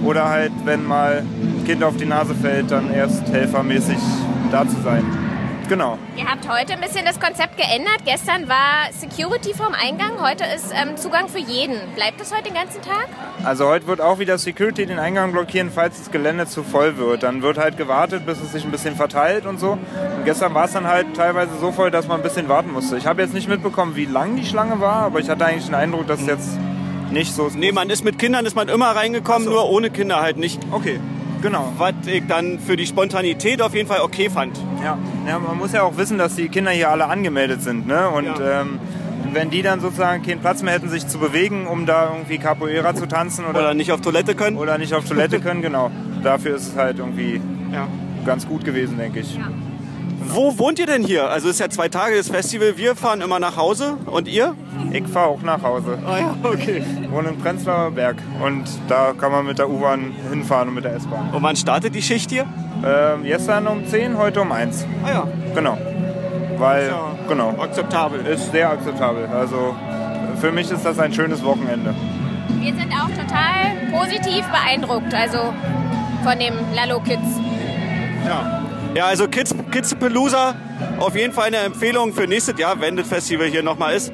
Oder 0.06 0.30
halt, 0.30 0.52
wenn 0.66 0.86
mal 0.86 1.24
Kind 1.70 1.84
auf 1.84 1.98
die 1.98 2.06
Nase 2.06 2.34
fällt, 2.34 2.72
dann 2.72 2.92
erst 2.92 3.28
helfermäßig 3.32 4.00
da 4.52 4.68
zu 4.68 4.82
sein. 4.82 5.06
Genau. 5.68 6.00
Ihr 6.18 6.26
habt 6.26 6.50
heute 6.50 6.74
ein 6.74 6.82
bisschen 6.82 7.06
das 7.06 7.20
Konzept 7.20 7.58
geändert. 7.58 8.00
Gestern 8.06 8.50
war 8.50 8.92
Security 8.92 9.54
vorm 9.54 9.76
Eingang, 9.80 10.20
heute 10.20 10.46
ist 10.46 10.74
ähm, 10.74 10.98
Zugang 10.98 11.30
für 11.30 11.38
jeden. 11.38 11.76
Bleibt 11.94 12.20
das 12.20 12.34
heute 12.34 12.46
den 12.46 12.56
ganzen 12.56 12.82
Tag? 12.82 13.08
Also 13.44 13.68
heute 13.68 13.86
wird 13.86 14.02
auch 14.02 14.18
wieder 14.18 14.40
Security 14.40 14.88
den 14.88 14.98
Eingang 14.98 15.32
blockieren, 15.32 15.70
falls 15.70 16.00
das 16.00 16.10
Gelände 16.10 16.48
zu 16.48 16.64
voll 16.64 16.98
wird. 16.98 17.22
Dann 17.22 17.44
wird 17.44 17.60
halt 17.60 17.78
gewartet, 17.78 18.26
bis 18.26 18.42
es 18.42 18.52
sich 18.52 18.66
ein 18.66 18.72
bisschen 18.72 18.96
verteilt 18.96 19.46
und 19.46 19.60
so. 19.60 19.74
Und 19.74 20.26
gestern 20.26 20.56
war 20.56 20.66
es 20.66 20.72
dann 20.72 20.88
halt 20.88 21.16
teilweise 21.16 21.52
so 21.62 21.72
voll, 21.72 21.92
dass 21.92 22.08
man 22.08 22.22
ein 22.22 22.24
bisschen 22.24 22.50
warten 22.50 22.74
musste. 22.74 22.98
Ich 22.98 23.06
habe 23.06 23.22
jetzt 23.22 23.36
nicht 23.36 23.48
mitbekommen, 23.48 23.96
wie 23.96 24.06
lang 24.06 24.38
die 24.38 24.46
Schlange 24.48 24.80
war, 24.82 25.04
aber 25.04 25.20
ich 25.20 25.30
hatte 25.30 25.46
eigentlich 25.46 25.68
den 25.68 25.76
Eindruck, 25.76 26.08
dass 26.08 26.20
es 26.22 26.26
jetzt 26.26 26.50
nicht 27.12 27.32
so 27.32 27.46
ist. 27.46 27.56
Nee, 27.56 27.72
man 27.72 27.92
ist 27.92 28.04
mit 28.04 28.18
Kindern 28.18 28.48
ist 28.48 28.56
man 28.56 28.70
immer 28.70 28.88
reingekommen, 28.88 29.44
so. 29.44 29.52
nur 29.52 29.70
ohne 29.70 29.92
Kinder 29.92 30.20
halt 30.20 30.38
nicht. 30.38 30.60
Okay, 30.72 31.00
genau. 31.42 31.74
Was 31.78 31.94
ich 32.06 32.24
dann 32.28 32.60
für 32.60 32.76
die 32.76 32.86
Spontanität 32.86 33.62
auf 33.62 33.74
jeden 33.76 33.88
Fall 33.88 34.02
okay 34.02 34.30
fand. 34.30 34.58
Ja. 34.84 34.98
ja, 35.28 35.40
man 35.40 35.58
muss 35.58 35.74
ja 35.74 35.84
auch 35.84 35.98
wissen, 35.98 36.18
dass 36.18 36.36
die 36.36 36.50
Kinder 36.50 36.72
hier 36.72 36.90
alle 36.90 37.06
angemeldet 37.08 37.62
sind. 37.62 37.88
Ne? 37.88 38.10
Und 38.10 38.26
Ja. 38.26 38.62
ähm, 38.62 38.80
wenn 39.32 39.50
die 39.50 39.62
dann 39.62 39.80
sozusagen 39.80 40.24
keinen 40.24 40.40
Platz 40.40 40.64
mehr 40.64 40.74
hätten, 40.74 40.90
sich 40.90 41.08
zu 41.08 41.20
bewegen, 41.20 41.68
um 41.68 41.86
da 41.86 42.12
irgendwie 42.14 42.38
Capoeira 42.40 42.96
zu 42.96 43.08
tanzen 43.08 43.46
oder, 43.46 43.60
Oder 43.60 43.74
nicht 43.74 43.92
auf 43.92 44.02
Toilette 44.02 44.34
können. 44.34 44.58
oder 44.58 44.78
nicht 44.78 44.94
auf 44.94 45.06
Toilette 45.08 45.40
können, 45.42 45.62
genau. 45.62 45.92
Dafür 46.24 46.56
ist 46.56 46.70
es 46.70 46.76
halt 46.76 46.98
irgendwie 47.00 47.40
Ja. 47.72 47.88
ganz 48.26 48.48
gut 48.48 48.66
gewesen, 48.66 48.98
denke 48.98 49.20
ich. 49.20 49.38
Wo 50.26 50.58
wohnt 50.58 50.80
ihr 50.80 50.86
denn 50.86 51.04
hier? 51.04 51.30
Also 51.30 51.48
es 51.48 51.56
ist 51.56 51.60
ja 51.60 51.70
zwei 51.70 51.90
Tage 51.90 52.16
das 52.18 52.30
Festival. 52.30 52.78
Wir 52.78 52.96
fahren 52.96 53.22
immer 53.22 53.40
nach 53.40 53.58
Hause. 53.58 53.98
Und 54.06 54.28
ihr? 54.28 54.56
Ich 54.92 55.08
fahre 55.08 55.30
auch 55.30 55.42
nach 55.42 55.62
Hause. 55.62 55.98
Ah 56.06 56.18
ja, 56.20 56.36
okay. 56.44 56.84
Ich 57.02 57.12
wohne 57.12 57.30
in 57.30 57.38
Prenzlauer 57.38 57.92
Berg 57.92 58.18
und 58.44 58.66
da 58.88 59.14
kann 59.20 59.32
man 59.32 59.46
mit 59.46 59.60
der 59.60 59.70
U-Bahn 59.70 60.12
hinfahren 60.30 60.70
und 60.70 60.76
mit 60.76 60.84
der 60.84 60.96
S-Bahn. 60.96 61.30
Und 61.32 61.42
wann 61.44 61.56
startet 61.56 61.96
die 61.96 62.02
Schicht 62.02 62.32
hier? 62.32 62.46
Ähm, 62.86 63.24
gestern 63.24 63.68
um 63.68 63.86
10, 63.86 64.18
heute 64.18 64.42
um 64.42 64.52
1. 64.52 64.86
Ah 65.06 65.10
ja. 65.10 65.28
Genau. 65.56 65.78
Weil, 66.58 66.88
ja 66.88 67.10
genau, 67.30 67.56
Akzeptabel. 67.62 68.26
ist 68.26 68.52
sehr 68.52 68.70
akzeptabel. 68.70 69.28
Also 69.28 69.76
für 70.42 70.52
mich 70.52 70.70
ist 70.70 70.84
das 70.84 71.00
ein 71.00 71.14
schönes 71.14 71.44
Wochenende. 71.44 71.94
Wir 72.60 72.74
sind 72.74 72.92
auch 72.92 73.08
total 73.10 73.78
positiv 73.92 74.46
beeindruckt, 74.48 75.14
also 75.14 75.54
von 76.24 76.38
dem 76.40 76.56
Lalo 76.76 77.00
Kids. 77.00 77.40
Ja. 78.26 78.59
Ja, 78.96 79.06
also 79.06 79.28
Kids, 79.28 79.54
Kids 79.72 79.94
Palooza, 79.96 80.56
auf 81.00 81.16
jeden 81.16 81.34
Fall 81.34 81.48
eine 81.48 81.58
Empfehlung 81.58 82.14
für 82.14 82.28
nächstes 82.28 82.58
Jahr, 82.60 82.82
wenn 82.82 82.96
das 82.98 83.08
Festival 83.08 83.48
hier 83.48 83.64
nochmal 83.64 83.94
ist. 83.96 84.12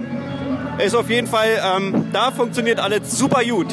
Ist 0.84 0.96
auf 0.96 1.10
jeden 1.10 1.28
Fall, 1.28 1.48
ähm, 1.78 2.08
da 2.12 2.32
funktioniert 2.32 2.80
alles 2.80 3.18
super 3.18 3.42
gut. 3.46 3.68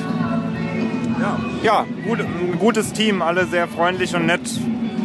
Ja. 1.21 1.39
Ja, 1.63 1.87
Gut, 2.07 2.21
ein 2.21 2.57
gutes 2.59 2.93
Team, 2.93 3.23
alle 3.23 3.47
sehr 3.47 3.69
freundlich 3.69 4.15
und 4.15 4.27
nett. 4.27 4.41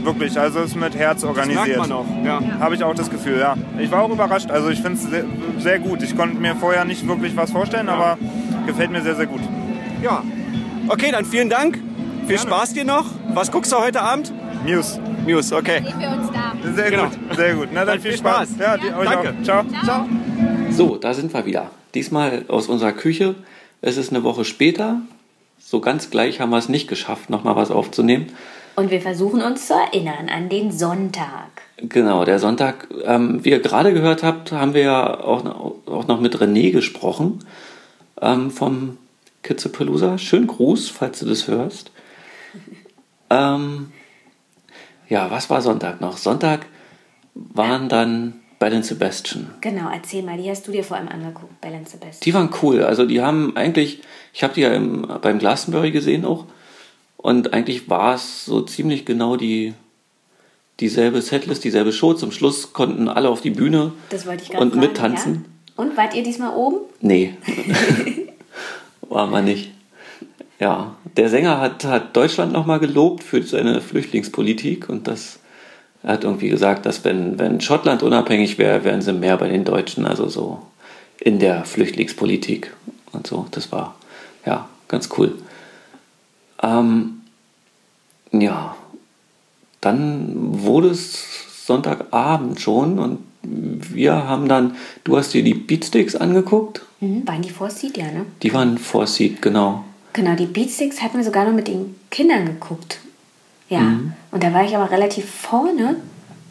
Wirklich, 0.04 0.40
also 0.40 0.60
ist 0.62 0.76
mit 0.76 0.96
Herz 0.96 1.22
das 1.22 1.30
organisiert. 1.30 1.68
merkt 1.68 1.80
man 1.80 1.92
auch. 1.92 2.06
Ja. 2.24 2.40
Habe 2.60 2.76
ich 2.76 2.84
auch 2.84 2.96
das 2.96 3.10
Gefühl, 3.10 3.40
ja. 3.40 3.56
Ich 3.80 3.92
war 3.92 4.04
auch 4.04 4.10
überrascht, 4.10 4.50
also 4.50 4.70
ich 4.70 4.82
finde 4.82 4.94
es 4.98 5.04
sehr, 5.04 5.26
sehr 5.60 5.80
gut. 5.80 6.02
Ich 6.04 6.16
konnte 6.16 6.38
mir 6.40 6.56
vorher 6.56 6.86
nicht 6.86 7.08
wirklich 7.08 7.36
was 7.36 7.52
vorstellen, 7.52 7.90
aber 7.90 8.18
gefällt 8.66 8.92
mir 8.92 9.02
sehr, 9.02 9.16
sehr 9.16 9.28
gut. 9.28 9.42
ja. 10.02 10.24
Okay, 10.90 11.12
dann 11.12 11.26
vielen 11.26 11.50
Dank. 11.50 11.76
Viel 12.28 12.38
Gerne. 12.38 12.40
Spaß 12.50 12.74
dir 12.74 12.86
noch. 12.86 13.06
Was 13.34 13.52
guckst 13.52 13.74
du 13.74 13.78
heute 13.78 14.02
Abend? 14.02 14.32
News. 14.66 15.00
News, 15.28 15.52
okay. 15.54 15.84
Sehen 15.84 16.00
wir 16.00 16.10
uns 16.10 16.32
da. 16.32 16.54
Sehr 16.76 16.92
Genau. 16.92 17.04
gut, 17.10 17.36
sehr 17.36 17.56
gut. 17.56 17.68
Na 17.74 17.80
dann, 17.86 17.88
Dann 17.88 18.00
viel 18.02 18.18
Spaß. 18.18 18.50
Spaß. 18.50 18.60
Ja, 18.60 18.78
die, 18.78 18.94
euch 18.94 19.10
Danke. 19.10 19.30
auch. 19.40 19.44
Ciao. 19.44 19.64
Ciao. 19.84 20.06
So, 20.72 20.96
da 20.98 21.14
sind 21.14 21.34
wir 21.34 21.46
wieder. 21.46 21.70
Diesmal 21.94 22.46
aus 22.48 22.68
unserer 22.68 22.92
Küche. 22.94 23.36
Es 23.82 23.98
ist 23.98 24.12
eine 24.12 24.24
Woche 24.24 24.46
später. 24.46 25.02
So 25.60 25.80
ganz 25.82 26.10
gleich 26.10 26.40
haben 26.40 26.50
wir 26.52 26.58
es 26.58 26.70
nicht 26.70 26.88
geschafft, 26.88 27.30
nochmal 27.30 27.56
was 27.56 27.72
aufzunehmen. 27.72 28.28
Und 28.76 28.92
wir 28.92 29.02
versuchen 29.02 29.42
uns 29.42 29.68
zu 29.68 29.74
erinnern 29.74 30.30
an 30.30 30.50
den 30.50 30.72
Sonntag. 30.72 31.50
Genau, 31.78 32.26
der 32.26 32.40
Sonntag, 32.40 32.88
ähm, 33.04 33.44
wie 33.44 33.50
ihr 33.50 33.60
gerade 33.60 33.94
gehört 33.94 34.24
habt, 34.24 34.52
haben 34.52 34.74
wir 34.74 34.82
ja 34.84 35.20
auch, 35.20 35.44
noch- 35.44 35.76
auch 35.88 36.08
noch 36.08 36.20
mit 36.22 36.36
René 36.38 36.72
gesprochen 36.72 37.40
ähm, 38.22 38.50
vom 38.52 38.98
Kitzepalooza. 39.44 40.18
Schönen 40.18 40.48
Gruß, 40.48 40.90
falls 40.90 41.20
du 41.20 41.26
das 41.26 41.48
hörst. 41.48 41.92
Ähm, 43.30 43.92
ja, 45.10 45.32
was 45.32 45.50
war 45.50 45.62
Sonntag 45.62 46.02
noch? 46.02 46.18
Sonntag 46.18 46.66
waren 47.34 47.90
dann 47.90 48.34
den 48.60 48.84
Sebastian. 48.84 49.54
Genau, 49.62 49.90
erzähl 49.92 50.24
mal, 50.24 50.38
die 50.38 50.50
hast 50.50 50.68
du 50.68 50.72
dir 50.72 50.84
vor 50.84 50.98
allem 50.98 51.08
angeguckt, 51.08 51.62
bei 51.62 51.70
Lance 51.70 51.92
Sebastian. 51.92 52.22
Die 52.24 52.34
waren 52.34 52.50
cool. 52.62 52.84
Also 52.84 53.06
die 53.06 53.22
haben 53.22 53.56
eigentlich, 53.56 54.02
ich 54.34 54.44
habe 54.44 54.54
die 54.54 54.62
ja 54.62 54.74
im, 54.74 55.08
beim 55.22 55.40
Glastonbury 55.40 55.92
gesehen 55.92 56.26
auch. 56.26 56.46
Und 57.18 57.54
eigentlich 57.54 57.90
war 57.90 58.16
es 58.16 58.46
so 58.46 58.62
ziemlich 58.62 59.06
genau 59.06 59.36
die 59.36 59.74
dieselbe 60.80 61.22
Setlist, 61.22 61.64
dieselbe 61.64 61.92
Show. 61.92 62.14
Zum 62.14 62.32
Schluss 62.32 62.74
konnten 62.74 63.08
alle 63.08 63.30
auf 63.30 63.42
die 63.42 63.50
Bühne 63.50 63.94
Das 64.10 64.26
wollte 64.26 64.44
ich 64.44 64.50
und 64.52 64.70
fragen, 64.70 64.80
mittanzen. 64.80 65.46
Ja? 65.46 65.84
Und 65.84 65.98
wart 65.98 66.16
ihr 66.16 66.24
diesmal 66.24 66.56
oben? 66.56 66.78
Nee, 67.02 67.36
war 69.02 69.28
man 69.28 69.46
nicht. 69.46 69.72
Ja, 70.60 70.96
der 71.18 71.30
Sänger 71.30 71.60
hat, 71.60 71.86
hat 71.86 72.16
Deutschland 72.16 72.52
nochmal 72.52 72.80
gelobt 72.80 73.24
für 73.24 73.44
seine 73.44 73.82
Flüchtlingspolitik 73.82 74.90
und 74.90 75.08
das 75.08 75.40
er 76.04 76.14
hat 76.14 76.24
irgendwie 76.24 76.50
gesagt, 76.50 76.86
dass 76.86 77.04
wenn, 77.04 77.40
wenn 77.40 77.60
Schottland 77.60 78.04
unabhängig 78.04 78.58
wäre, 78.58 78.84
wären 78.84 79.02
sie 79.02 79.14
mehr 79.14 79.38
bei 79.38 79.50
den 79.50 79.66
Deutschen, 79.66 80.06
also 80.06 80.30
so 80.30 80.62
in 81.20 81.40
der 81.40 81.66
Flüchtlingspolitik 81.66 82.74
und 83.12 83.28
so. 83.28 83.48
Das 83.52 83.72
war 83.72 83.96
ja 84.46 84.70
ganz 84.88 85.10
cool. 85.18 85.36
Ähm, 86.62 87.22
ja, 88.32 88.76
dann 89.82 90.32
wurde 90.64 90.90
es 90.90 91.66
Sonntagabend 91.66 92.62
schon 92.62 93.00
und 93.00 93.20
wir 93.42 94.28
haben 94.28 94.48
dann, 94.48 94.76
du 95.04 95.18
hast 95.18 95.34
dir 95.34 95.44
die 95.44 95.54
Beatsticks 95.54 96.16
angeguckt? 96.16 96.84
Mhm, 97.00 97.28
waren 97.28 97.42
die 97.42 97.54
Seed, 97.70 97.98
ja, 97.98 98.06
ne? 98.06 98.26
Die 98.44 98.54
waren 98.54 98.78
Seed, 99.06 99.42
genau. 99.42 99.84
Genau, 100.14 100.36
die 100.36 100.46
Beatsticks 100.46 101.02
hatten 101.02 101.18
wir 101.18 101.24
sogar 101.24 101.46
noch 101.46 101.54
mit 101.54 101.68
den 101.68 101.96
Kindern 102.10 102.46
geguckt. 102.46 103.00
Ja, 103.70 103.80
Mhm. 103.82 104.14
und 104.32 104.44
da 104.44 104.54
war 104.54 104.64
ich 104.64 104.76
aber 104.76 104.90
relativ 104.92 105.30
vorne, 105.30 105.98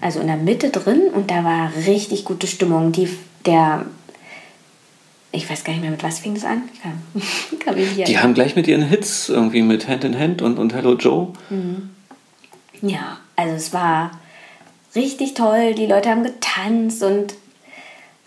also 0.00 0.20
in 0.20 0.26
der 0.26 0.36
Mitte 0.36 0.70
drin 0.70 1.02
und 1.14 1.30
da 1.30 1.42
war 1.44 1.72
richtig 1.86 2.24
gute 2.24 2.46
Stimmung. 2.46 2.92
Die, 2.92 3.08
der, 3.46 3.86
ich 5.32 5.48
weiß 5.48 5.64
gar 5.64 5.72
nicht 5.72 5.82
mehr, 5.82 5.90
mit 5.90 6.02
was 6.02 6.18
fing 6.18 6.34
das 6.34 6.44
an? 6.44 6.62
Ich 6.74 6.82
kann, 6.82 7.02
kann 7.60 7.74
Die 8.06 8.18
haben 8.18 8.34
gleich 8.34 8.54
mit 8.54 8.68
ihren 8.68 8.82
Hits 8.86 9.28
irgendwie 9.30 9.62
mit 9.62 9.88
Hand 9.88 10.04
in 10.04 10.18
Hand 10.18 10.42
und, 10.42 10.58
und 10.58 10.74
Hello 10.74 10.94
Joe. 10.94 11.28
Ja, 12.82 13.18
also 13.34 13.54
es 13.54 13.72
war 13.72 14.10
richtig 14.94 15.34
toll. 15.34 15.74
Die 15.74 15.86
Leute 15.86 16.10
haben 16.10 16.22
getanzt 16.22 17.02
und 17.02 17.34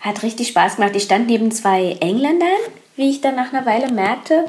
hat 0.00 0.22
richtig 0.22 0.48
Spaß 0.48 0.76
gemacht. 0.76 0.96
Ich 0.96 1.04
stand 1.04 1.28
neben 1.28 1.50
zwei 1.52 1.96
Engländern, 2.00 2.48
wie 2.96 3.08
ich 3.10 3.20
dann 3.20 3.36
nach 3.36 3.52
einer 3.52 3.66
Weile 3.66 3.92
merkte. 3.92 4.46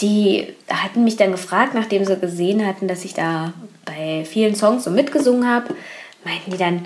Die 0.00 0.52
hatten 0.68 1.04
mich 1.04 1.16
dann 1.16 1.32
gefragt, 1.32 1.74
nachdem 1.74 2.04
sie 2.04 2.16
gesehen 2.16 2.66
hatten, 2.66 2.88
dass 2.88 3.04
ich 3.04 3.14
da 3.14 3.52
bei 3.84 4.24
vielen 4.24 4.56
Songs 4.56 4.84
so 4.84 4.90
mitgesungen 4.90 5.48
habe, 5.48 5.74
meinten 6.24 6.50
die 6.50 6.56
dann, 6.56 6.84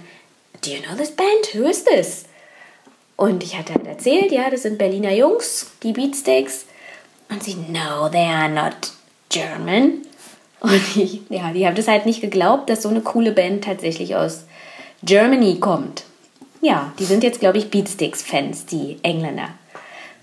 Do 0.64 0.70
you 0.70 0.82
know 0.82 0.96
this 0.96 1.12
band? 1.12 1.54
Who 1.54 1.68
is 1.68 1.84
this? 1.84 2.24
Und 3.16 3.42
ich 3.42 3.56
hatte 3.56 3.74
halt 3.74 3.86
erzählt, 3.86 4.30
ja, 4.32 4.50
das 4.50 4.62
sind 4.62 4.78
Berliner 4.78 5.12
Jungs, 5.12 5.72
die 5.82 5.92
Beatsteaks. 5.92 6.66
Und 7.28 7.42
sie, 7.42 7.54
no, 7.54 8.08
they 8.08 8.26
are 8.26 8.48
not 8.48 8.92
German. 9.28 10.02
Und 10.60 10.96
ich, 10.96 11.20
ja, 11.28 11.52
die 11.52 11.66
haben 11.66 11.76
das 11.76 11.88
halt 11.88 12.06
nicht 12.06 12.20
geglaubt, 12.20 12.68
dass 12.70 12.82
so 12.82 12.88
eine 12.88 13.00
coole 13.00 13.32
Band 13.32 13.64
tatsächlich 13.64 14.16
aus 14.16 14.44
Germany 15.02 15.58
kommt. 15.60 16.04
Ja, 16.60 16.92
die 16.98 17.04
sind 17.04 17.22
jetzt, 17.22 17.40
glaube 17.40 17.58
ich, 17.58 17.70
Beatsticks-Fans, 17.70 18.66
die 18.66 18.98
Engländer. 19.02 19.50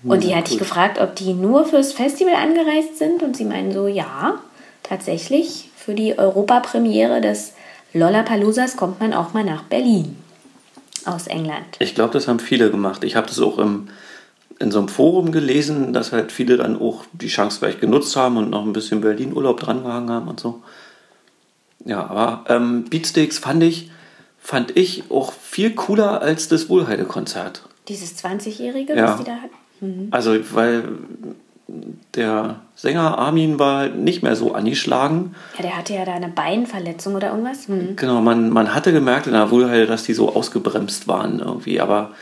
Und 0.02 0.22
die 0.22 0.34
hatte 0.36 0.52
ich 0.52 0.58
gefragt, 0.58 1.00
ob 1.00 1.16
die 1.16 1.32
nur 1.32 1.64
fürs 1.64 1.92
Festival 1.92 2.34
angereist 2.34 2.98
sind. 2.98 3.22
Und 3.22 3.36
sie 3.36 3.44
meinen 3.44 3.72
so, 3.72 3.86
ja, 3.88 4.40
tatsächlich. 4.82 5.70
Für 5.76 5.94
die 5.94 6.18
Europapremiere 6.18 7.20
des 7.20 7.54
Lollapaloozas 7.92 8.76
kommt 8.76 9.00
man 9.00 9.12
auch 9.14 9.32
mal 9.32 9.44
nach 9.44 9.62
Berlin. 9.64 10.16
Aus 11.04 11.28
England. 11.28 11.64
Ich 11.78 11.94
glaube, 11.94 12.12
das 12.12 12.26
haben 12.26 12.40
viele 12.40 12.70
gemacht. 12.70 13.04
Ich 13.04 13.14
habe 13.14 13.28
das 13.28 13.38
auch 13.38 13.58
im, 13.58 13.88
in 14.58 14.72
so 14.72 14.78
einem 14.80 14.88
Forum 14.88 15.30
gelesen, 15.30 15.92
dass 15.92 16.10
halt 16.10 16.32
viele 16.32 16.56
dann 16.56 16.80
auch 16.80 17.04
die 17.12 17.28
Chance 17.28 17.60
gleich 17.60 17.78
genutzt 17.78 18.16
haben 18.16 18.36
und 18.36 18.50
noch 18.50 18.62
ein 18.64 18.72
bisschen 18.72 19.00
Berlin-Urlaub 19.00 19.60
drangehangen 19.60 20.10
haben 20.10 20.26
und 20.28 20.40
so. 20.40 20.62
Ja, 21.84 22.04
aber 22.06 22.44
ähm, 22.48 22.84
Beatsticks 22.90 23.38
fand 23.38 23.62
ich, 23.62 23.90
fand 24.40 24.76
ich 24.76 25.04
auch 25.10 25.32
viel 25.32 25.74
cooler 25.76 26.20
als 26.22 26.48
das 26.48 26.68
Wohlheide-Konzert. 26.68 27.62
Dieses 27.86 28.16
20-Jährige, 28.24 28.96
Ja. 28.96 29.10
was 29.10 29.18
die 29.18 29.24
da 29.24 29.36
hatten. 29.36 29.54
Also, 30.10 30.36
weil 30.52 30.84
der 32.14 32.60
Sänger 32.76 33.18
Armin 33.18 33.58
war 33.58 33.88
nicht 33.88 34.22
mehr 34.22 34.36
so 34.36 34.54
angeschlagen. 34.54 35.34
Ja, 35.56 35.62
der 35.62 35.76
hatte 35.76 35.94
ja 35.94 36.04
da 36.04 36.14
eine 36.14 36.28
Beinverletzung 36.28 37.14
oder 37.14 37.30
irgendwas. 37.30 37.68
Hm. 37.68 37.96
Genau, 37.96 38.20
man, 38.20 38.50
man 38.50 38.74
hatte 38.74 38.92
gemerkt 38.92 39.26
in 39.26 39.32
der 39.32 39.50
Wohlheide, 39.50 39.86
dass 39.86 40.04
die 40.04 40.14
so 40.14 40.34
ausgebremst 40.34 41.08
waren 41.08 41.40
irgendwie, 41.40 41.80
aber 41.80 42.12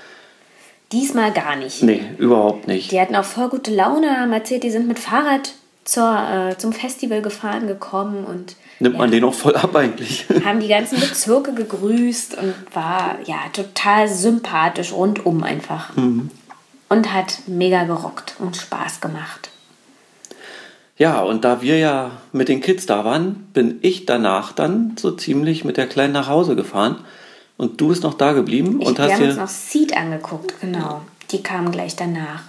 Diesmal 0.92 1.32
gar 1.32 1.56
nicht. 1.56 1.82
nee, 1.82 2.02
überhaupt 2.18 2.68
nicht. 2.68 2.92
Die 2.92 3.00
hatten 3.00 3.16
auch 3.16 3.24
voll 3.24 3.48
gute 3.48 3.74
Laune, 3.74 4.18
haben 4.18 4.32
erzählt, 4.32 4.62
die 4.62 4.70
sind 4.70 4.86
mit 4.86 4.98
Fahrrad 4.98 5.52
zur, 5.84 6.50
äh, 6.50 6.56
zum 6.56 6.72
Festival 6.72 7.20
gefahren, 7.20 7.66
gekommen 7.66 8.24
und 8.24 8.56
Nimmt 8.80 8.98
man 8.98 9.10
ja, 9.10 9.16
den 9.16 9.24
auch 9.24 9.34
voll 9.34 9.54
ab 9.54 9.76
eigentlich. 9.76 10.26
haben 10.44 10.60
die 10.60 10.68
ganzen 10.68 10.98
Bezirke 10.98 11.52
gegrüßt 11.52 12.36
und 12.38 12.54
war 12.72 13.18
ja 13.24 13.36
total 13.52 14.08
sympathisch 14.08 14.92
rundum 14.92 15.42
einfach. 15.42 15.90
Und 16.94 17.12
hat 17.12 17.40
mega 17.48 17.82
gerockt 17.82 18.36
und 18.38 18.56
Spaß 18.56 19.00
gemacht. 19.00 19.50
Ja, 20.96 21.22
und 21.22 21.44
da 21.44 21.60
wir 21.60 21.76
ja 21.76 22.12
mit 22.30 22.48
den 22.48 22.60
Kids 22.60 22.86
da 22.86 23.04
waren, 23.04 23.48
bin 23.52 23.80
ich 23.82 24.06
danach 24.06 24.52
dann 24.52 24.96
so 24.96 25.10
ziemlich 25.10 25.64
mit 25.64 25.76
der 25.76 25.88
Kleinen 25.88 26.12
nach 26.12 26.28
Hause 26.28 26.54
gefahren. 26.54 27.04
Und 27.56 27.80
du 27.80 27.88
bist 27.88 28.04
noch 28.04 28.14
da 28.14 28.32
geblieben 28.32 28.80
Ich, 28.80 28.86
und 28.86 28.98
wir 28.98 29.06
hast 29.06 29.14
haben 29.14 29.24
uns 29.24 29.34
dir. 29.34 29.40
noch 29.40 29.48
Seed 29.48 29.96
angeguckt, 29.96 30.60
genau. 30.60 31.00
Die 31.32 31.42
kamen 31.42 31.72
gleich 31.72 31.96
danach. 31.96 32.42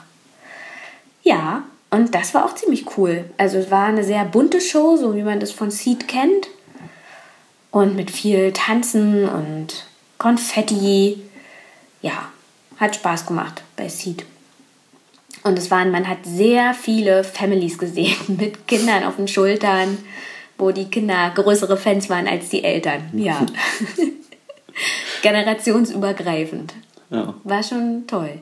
Ja, 1.24 1.64
und 1.90 2.14
das 2.14 2.36
war 2.36 2.46
auch 2.46 2.54
ziemlich 2.54 2.86
cool. 2.98 3.26
Also 3.38 3.58
es 3.58 3.72
war 3.72 3.86
eine 3.86 4.04
sehr 4.04 4.26
bunte 4.26 4.62
Show, 4.62 4.96
so 4.96 5.16
wie 5.16 5.24
man 5.24 5.40
das 5.40 5.50
von 5.50 5.72
Seed 5.72 6.08
kennt. 6.08 6.50
Und 7.72 7.96
mit 7.96 8.12
viel 8.12 8.54
Tanzen 8.54 9.28
und 9.28 9.88
Konfetti. 10.20 11.20
Ja, 12.04 12.30
hat 12.78 12.94
Spaß 12.94 13.26
gemacht 13.26 13.64
bei 13.76 13.90
Seed. 13.90 14.24
Und 15.46 15.60
es 15.60 15.70
waren, 15.70 15.92
man 15.92 16.08
hat 16.08 16.26
sehr 16.26 16.74
viele 16.74 17.24
Families 17.24 17.78
gesehen 17.78 18.16
mit 18.40 18.68
Kindern 18.68 19.04
auf 19.04 19.18
den 19.18 19.28
Schultern, 19.28 20.00
wo 20.58 20.72
die 20.72 20.86
Kinder 20.86 21.32
größere 21.36 21.78
Fans 21.78 22.10
waren 22.10 22.28
als 22.28 22.50
die 22.50 22.64
Eltern. 22.64 23.12
Ja. 23.14 23.46
Generationsübergreifend. 25.22 26.74
Ja. 27.12 27.36
War 27.44 27.62
schon 27.62 28.06
toll. 28.08 28.40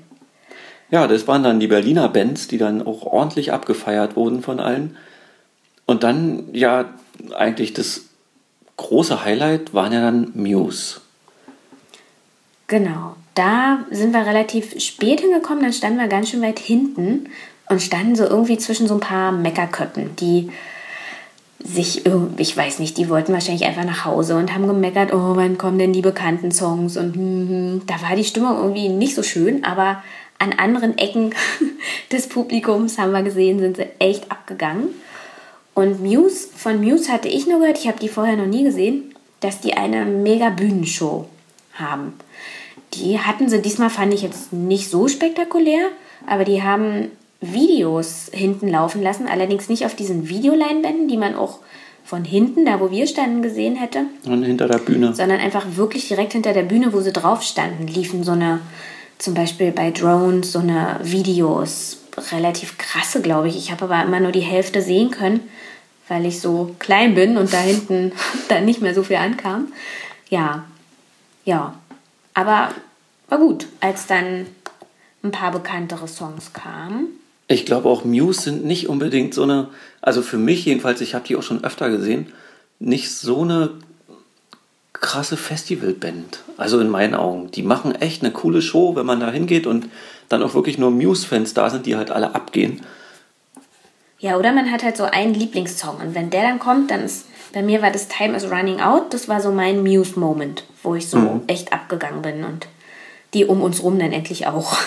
ja, 0.91 1.05
das 1.07 1.27
waren 1.27 1.43
dann 1.43 1.60
die 1.60 1.67
Berliner 1.67 2.07
Bands, 2.07 2.48
die 2.48 2.57
dann 2.57 2.81
auch 2.81 3.03
ordentlich 3.03 3.51
abgefeiert 3.51 4.15
wurden 4.15 4.41
von 4.41 4.62
allen. 4.62 4.95
Und 5.86 6.03
dann, 6.03 6.53
ja, 6.53 6.86
eigentlich 7.36 7.74
das 7.74 8.05
große 8.77 9.25
Highlight 9.25 9.74
waren 9.74 9.91
ja 9.91 10.00
dann 10.00 10.31
Muse. 10.36 11.01
Genau. 12.67 13.17
Da 13.35 13.85
sind 13.89 14.13
wir 14.13 14.25
relativ 14.25 14.79
spät 14.79 15.21
hingekommen, 15.21 15.63
dann 15.63 15.73
standen 15.73 15.99
wir 15.99 16.07
ganz 16.07 16.29
schön 16.29 16.41
weit 16.41 16.59
hinten 16.59 17.29
und 17.69 17.81
standen 17.81 18.15
so 18.15 18.25
irgendwie 18.25 18.57
zwischen 18.57 18.87
so 18.87 18.95
ein 18.95 18.99
paar 18.99 19.31
Meckerköppen, 19.31 20.15
die 20.17 20.51
sich 21.63 22.03
ich 22.37 22.57
weiß 22.57 22.79
nicht, 22.79 22.97
die 22.97 23.09
wollten 23.09 23.33
wahrscheinlich 23.33 23.65
einfach 23.65 23.85
nach 23.85 24.05
Hause 24.05 24.35
und 24.35 24.53
haben 24.53 24.67
gemeckert, 24.67 25.13
oh, 25.13 25.35
wann 25.35 25.57
kommen 25.57 25.79
denn 25.79 25.93
die 25.93 26.01
bekannten 26.01 26.51
Songs 26.51 26.97
und 26.97 27.15
hm, 27.15 27.49
hm. 27.49 27.81
da 27.87 28.01
war 28.01 28.15
die 28.15 28.25
Stimmung 28.25 28.57
irgendwie 28.57 28.89
nicht 28.89 29.15
so 29.15 29.23
schön, 29.23 29.63
aber 29.63 30.03
an 30.39 30.53
anderen 30.53 30.97
Ecken 30.97 31.33
des 32.11 32.27
Publikums 32.27 32.97
haben 32.97 33.11
wir 33.11 33.23
gesehen, 33.23 33.59
sind 33.59 33.77
sie 33.77 33.87
echt 33.99 34.29
abgegangen. 34.29 34.89
Und 35.73 36.03
Muse, 36.03 36.49
von 36.55 36.83
Muse 36.83 37.11
hatte 37.11 37.29
ich 37.29 37.47
nur 37.47 37.59
gehört, 37.59 37.79
ich 37.79 37.87
habe 37.87 37.99
die 37.99 38.09
vorher 38.09 38.35
noch 38.35 38.45
nie 38.45 38.63
gesehen, 38.63 39.15
dass 39.39 39.61
die 39.61 39.73
eine 39.73 40.05
mega 40.05 40.49
Bühnenshow 40.49 41.27
haben. 41.73 42.13
Die 42.93 43.19
hatten 43.19 43.50
sie 43.50 43.62
diesmal, 43.62 43.89
fand 43.89 44.13
ich 44.13 44.21
jetzt 44.21 44.53
nicht 44.53 44.89
so 44.89 45.07
spektakulär, 45.07 45.88
aber 46.27 46.43
die 46.43 46.62
haben 46.63 47.12
Videos 47.41 48.29
hinten 48.31 48.69
laufen 48.69 49.01
lassen, 49.01 49.27
allerdings 49.27 49.69
nicht 49.69 49.85
auf 49.85 49.95
diesen 49.95 50.29
Videoleinwänden, 50.29 51.07
die 51.07 51.17
man 51.17 51.35
auch 51.35 51.59
von 52.05 52.25
hinten, 52.25 52.65
da 52.65 52.79
wo 52.79 52.91
wir 52.91 53.07
standen, 53.07 53.41
gesehen 53.41 53.75
hätte, 53.75 54.05
Und 54.25 54.43
hinter 54.43 54.67
der 54.67 54.77
Bühne. 54.77 55.13
sondern 55.15 55.39
einfach 55.39 55.65
wirklich 55.75 56.07
direkt 56.07 56.33
hinter 56.33 56.53
der 56.53 56.63
Bühne, 56.63 56.93
wo 56.93 57.01
sie 57.01 57.13
drauf 57.13 57.43
standen, 57.43 57.88
liefen 57.88 58.23
so 58.23 58.31
eine, 58.31 58.59
zum 59.17 59.33
Beispiel 59.33 59.71
bei 59.71 59.91
Drones, 59.91 60.51
so 60.51 60.59
eine 60.59 61.00
Videos, 61.01 62.00
relativ 62.31 62.77
krasse, 62.77 63.21
glaube 63.21 63.47
ich. 63.47 63.57
Ich 63.57 63.72
habe 63.72 63.85
aber 63.85 64.03
immer 64.03 64.20
nur 64.20 64.31
die 64.31 64.41
Hälfte 64.41 64.81
sehen 64.81 65.11
können, 65.11 65.39
weil 66.07 66.25
ich 66.25 66.41
so 66.41 66.75
klein 66.79 67.15
bin 67.15 67.37
und 67.37 67.53
da 67.53 67.59
hinten 67.59 68.11
dann 68.50 68.65
nicht 68.65 68.81
mehr 68.81 68.94
so 68.94 69.03
viel 69.03 69.15
ankam. 69.15 69.72
Ja, 70.29 70.65
ja. 71.46 71.75
Aber 72.33 72.69
war 73.29 73.37
gut, 73.37 73.67
als 73.79 74.07
dann 74.07 74.48
ein 75.24 75.31
paar 75.31 75.51
bekanntere 75.51 76.07
Songs 76.07 76.53
kamen. 76.53 77.07
Ich 77.48 77.65
glaube 77.65 77.89
auch 77.89 78.03
Muse 78.03 78.41
sind 78.41 78.65
nicht 78.65 78.89
unbedingt 78.89 79.33
so 79.33 79.43
eine, 79.43 79.69
also 80.01 80.22
für 80.22 80.37
mich 80.37 80.65
jedenfalls, 80.65 81.01
ich 81.01 81.13
habe 81.13 81.27
die 81.27 81.35
auch 81.35 81.43
schon 81.43 81.63
öfter 81.63 81.89
gesehen, 81.89 82.31
nicht 82.79 83.11
so 83.11 83.41
eine 83.41 83.72
krasse 84.93 85.35
Festivalband. 85.35 86.39
Also 86.57 86.79
in 86.79 86.89
meinen 86.89 87.13
Augen. 87.13 87.51
Die 87.51 87.63
machen 87.63 87.93
echt 87.93 88.24
eine 88.24 88.31
coole 88.31 88.61
Show, 88.61 88.96
wenn 88.96 89.05
man 89.05 89.19
da 89.19 89.29
hingeht 89.29 89.67
und 89.67 89.89
dann 90.29 90.41
auch 90.41 90.53
wirklich 90.53 90.77
nur 90.77 90.91
Muse-Fans 90.91 91.53
da 91.53 91.69
sind, 91.69 91.85
die 91.85 91.96
halt 91.96 92.09
alle 92.09 92.33
abgehen. 92.33 92.81
Ja, 94.24 94.38
oder 94.38 94.53
man 94.53 94.72
hat 94.72 94.83
halt 94.83 94.96
so 94.96 95.03
einen 95.03 95.33
Lieblingssong 95.33 95.98
und 95.98 96.16
wenn 96.16 96.29
der 96.29 96.44
dann 96.44 96.57
kommt, 96.57 96.92
dann 96.92 97.03
ist, 97.03 97.25
bei 97.51 97.62
mir 97.62 97.81
war 97.81 97.92
das 97.92 98.07
Time 98.07 98.38
is 98.38 98.50
Running 98.50 98.79
Out, 98.79 99.14
das 99.14 99.27
war 99.27 99.42
so 99.42 99.51
mein 99.51 99.83
Muse-Moment, 99.83 100.64
wo 100.81 100.96
ich 100.96 101.09
so 101.09 101.42
echt 101.48 101.74
abgegangen 101.74 102.22
bin 102.22 102.46
und 102.46 102.70
die 103.33 103.44
um 103.44 103.62
uns 103.62 103.83
rum 103.83 104.00
dann 104.00 104.14
endlich 104.14 104.48
auch. 104.48 104.77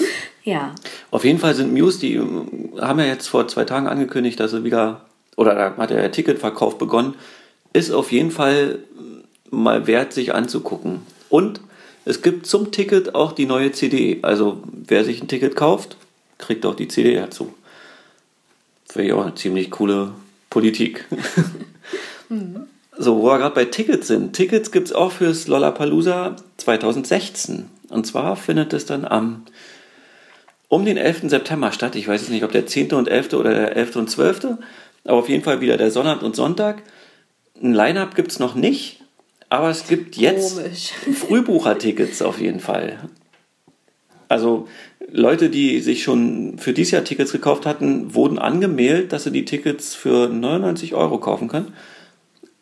ja. 0.44 0.74
Auf 1.10 1.26
jeden 1.26 1.38
Fall 1.38 1.54
sind 1.54 1.74
Muse, 1.74 2.00
die 2.00 2.14
äh, 2.14 2.80
haben 2.80 2.98
ja 2.98 3.04
jetzt 3.04 3.26
vor 3.26 3.46
zwei 3.48 3.66
Tagen 3.66 3.86
angekündigt, 3.86 4.40
dass 4.40 4.52
sie 4.52 4.64
wieder, 4.64 5.02
oder 5.36 5.54
da 5.54 5.76
hat 5.76 5.90
der 5.90 6.10
Ticketverkauf 6.10 6.78
begonnen, 6.78 7.16
ist 7.74 7.90
auf 7.90 8.10
jeden 8.12 8.30
Fall 8.30 8.78
mal 9.50 9.86
wert, 9.86 10.14
sich 10.14 10.34
anzugucken. 10.34 11.02
Und 11.28 11.60
es 12.06 12.22
gibt 12.22 12.46
zum 12.46 12.72
Ticket 12.72 13.14
auch 13.14 13.32
die 13.32 13.44
neue 13.44 13.72
CD. 13.72 14.20
Also 14.22 14.62
wer 14.72 15.04
sich 15.04 15.22
ein 15.22 15.28
Ticket 15.28 15.54
kauft, 15.54 15.98
kriegt 16.38 16.64
auch 16.64 16.74
die 16.74 16.88
CD 16.88 17.14
dazu. 17.16 17.52
Finde 18.96 19.10
ich 19.10 19.12
auch 19.12 19.24
eine 19.24 19.34
ziemlich 19.34 19.70
coole 19.70 20.12
Politik. 20.50 21.04
So, 22.98 23.18
wo 23.18 23.26
wir 23.26 23.38
gerade 23.38 23.54
bei 23.54 23.66
Tickets 23.66 24.06
sind. 24.08 24.32
Tickets 24.32 24.72
gibt 24.72 24.88
es 24.88 24.92
auch 24.94 25.12
fürs 25.12 25.48
Lollapalooza 25.48 26.36
2016. 26.56 27.68
Und 27.90 28.06
zwar 28.06 28.36
findet 28.36 28.72
es 28.72 28.86
dann 28.86 29.04
am 29.04 29.42
um 30.68 30.84
den 30.86 30.96
11. 30.96 31.28
September 31.28 31.72
statt. 31.72 31.94
Ich 31.94 32.08
weiß 32.08 32.22
jetzt 32.22 32.30
nicht, 32.30 32.42
ob 32.42 32.52
der 32.52 32.66
10. 32.66 32.94
und 32.94 33.06
11. 33.06 33.34
oder 33.34 33.50
der 33.50 33.76
11. 33.76 33.96
und 33.96 34.10
12. 34.10 34.56
Aber 35.04 35.18
auf 35.18 35.28
jeden 35.28 35.44
Fall 35.44 35.60
wieder 35.60 35.76
der 35.76 35.90
Sonnabend 35.90 36.22
und 36.22 36.34
Sonntag. 36.34 36.82
Ein 37.62 37.74
Line-Up 37.74 38.14
gibt 38.14 38.32
es 38.32 38.38
noch 38.38 38.54
nicht, 38.54 39.02
aber 39.50 39.68
es 39.68 39.86
gibt 39.86 40.16
jetzt. 40.16 40.58
Frühbuchertickets 41.14 42.22
auf 42.22 42.40
jeden 42.40 42.60
Fall. 42.60 42.98
Also 44.28 44.68
Leute, 45.10 45.50
die 45.50 45.80
sich 45.80 46.02
schon 46.02 46.58
für 46.58 46.72
dieses 46.72 46.90
Jahr 46.92 47.04
Tickets 47.04 47.32
gekauft 47.32 47.66
hatten, 47.66 48.14
wurden 48.14 48.38
angemeldet, 48.38 49.12
dass 49.12 49.24
sie 49.24 49.30
die 49.30 49.44
Tickets 49.44 49.94
für 49.94 50.28
99 50.28 50.94
Euro 50.94 51.18
kaufen 51.18 51.48
können. 51.48 51.72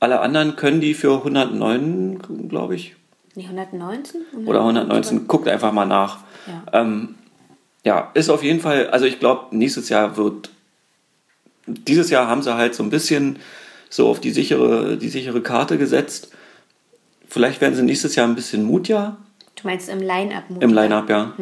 Alle 0.01 0.21
anderen 0.21 0.57
können 0.57 0.81
die 0.81 0.95
für 0.95 1.17
109, 1.19 2.49
glaube 2.49 2.75
ich, 2.75 2.95
Nee, 3.37 3.45
119? 3.45 4.21
oder 4.47 4.61
119. 4.61 5.27
Guckt 5.27 5.49
einfach 5.49 5.73
mal 5.73 5.87
nach. 5.87 6.19
Ja. 6.47 6.81
Ähm, 6.81 7.17
ja, 7.85 8.11
ist 8.15 8.31
auf 8.31 8.43
jeden 8.43 8.61
Fall, 8.61 8.89
also 8.91 9.07
ich 9.07 9.19
glaube, 9.19 9.57
nächstes 9.57 9.89
Jahr 9.89 10.17
wird, 10.17 10.51
dieses 11.67 12.11
Jahr 12.11 12.29
haben 12.29 12.43
sie 12.43 12.55
halt 12.55 12.75
so 12.75 12.83
ein 12.83 12.91
bisschen 12.91 13.39
so 13.91 14.09
auf 14.09 14.21
die 14.21 14.31
sichere, 14.31 14.97
die 14.97 15.09
sichere 15.09 15.41
Karte 15.41 15.79
gesetzt. 15.79 16.31
Vielleicht 17.27 17.61
werden 17.61 17.75
sie 17.75 17.83
nächstes 17.83 18.15
Jahr 18.15 18.29
ein 18.29 18.35
bisschen 18.35 18.65
mutiger 18.65 19.17
Du 19.65 19.69
meinst 19.71 19.89
im 19.89 20.01
Line-Up? 20.01 20.45
im 20.61 20.75
Line-Up, 20.75 21.09
ja. 21.09 21.33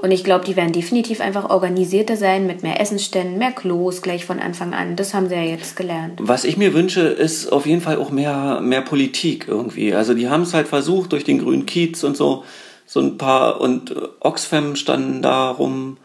Und 0.00 0.10
ich 0.10 0.24
glaube, 0.24 0.46
die 0.46 0.56
werden 0.56 0.72
definitiv 0.72 1.20
einfach 1.20 1.50
organisierter 1.50 2.16
sein 2.16 2.46
mit 2.46 2.62
mehr 2.62 2.80
Essenständen, 2.80 3.36
mehr 3.36 3.52
Klos 3.52 4.00
gleich 4.00 4.24
von 4.24 4.40
Anfang 4.40 4.72
an. 4.72 4.96
Das 4.96 5.12
haben 5.12 5.28
sie 5.28 5.34
ja 5.34 5.42
jetzt 5.42 5.76
gelernt. 5.76 6.20
Was 6.22 6.44
ich 6.44 6.56
mir 6.56 6.72
wünsche, 6.72 7.02
ist 7.02 7.52
auf 7.52 7.66
jeden 7.66 7.82
Fall 7.82 7.98
auch 7.98 8.10
mehr, 8.10 8.62
mehr 8.62 8.80
Politik 8.80 9.44
irgendwie. 9.46 9.94
Also 9.94 10.14
die 10.14 10.30
haben 10.30 10.44
es 10.44 10.54
halt 10.54 10.68
versucht 10.68 11.12
durch 11.12 11.24
den 11.24 11.38
grünen 11.38 11.66
Kiez 11.66 12.02
und 12.02 12.16
so, 12.16 12.44
so 12.86 13.00
ein 13.00 13.18
paar, 13.18 13.60
und 13.60 13.90
äh, 13.90 13.94
Oxfam 14.20 14.74
standen 14.74 15.20
da 15.20 15.50
rum 15.50 15.98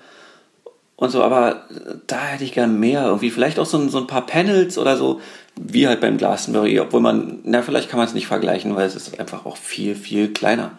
und 0.97 1.09
so, 1.09 1.23
aber 1.23 1.63
da 2.07 2.19
hätte 2.19 2.43
ich 2.43 2.51
gern 2.51 2.77
mehr 2.81 3.05
irgendwie. 3.05 3.31
Vielleicht 3.31 3.59
auch 3.59 3.65
so 3.65 3.77
ein, 3.77 3.87
so 3.87 3.97
ein 3.97 4.07
paar 4.07 4.25
Panels 4.25 4.77
oder 4.77 4.97
so, 4.97 5.21
wie 5.55 5.87
halt 5.87 6.01
beim 6.01 6.17
Glastonbury, 6.17 6.81
obwohl 6.81 6.99
man, 6.99 7.39
na, 7.45 7.61
vielleicht 7.61 7.89
kann 7.89 7.97
man 7.97 8.07
es 8.07 8.13
nicht 8.13 8.27
vergleichen, 8.27 8.75
weil 8.75 8.87
es 8.87 8.97
ist 8.97 9.17
einfach 9.21 9.45
auch 9.45 9.55
viel, 9.55 9.95
viel 9.95 10.33
kleiner. 10.33 10.71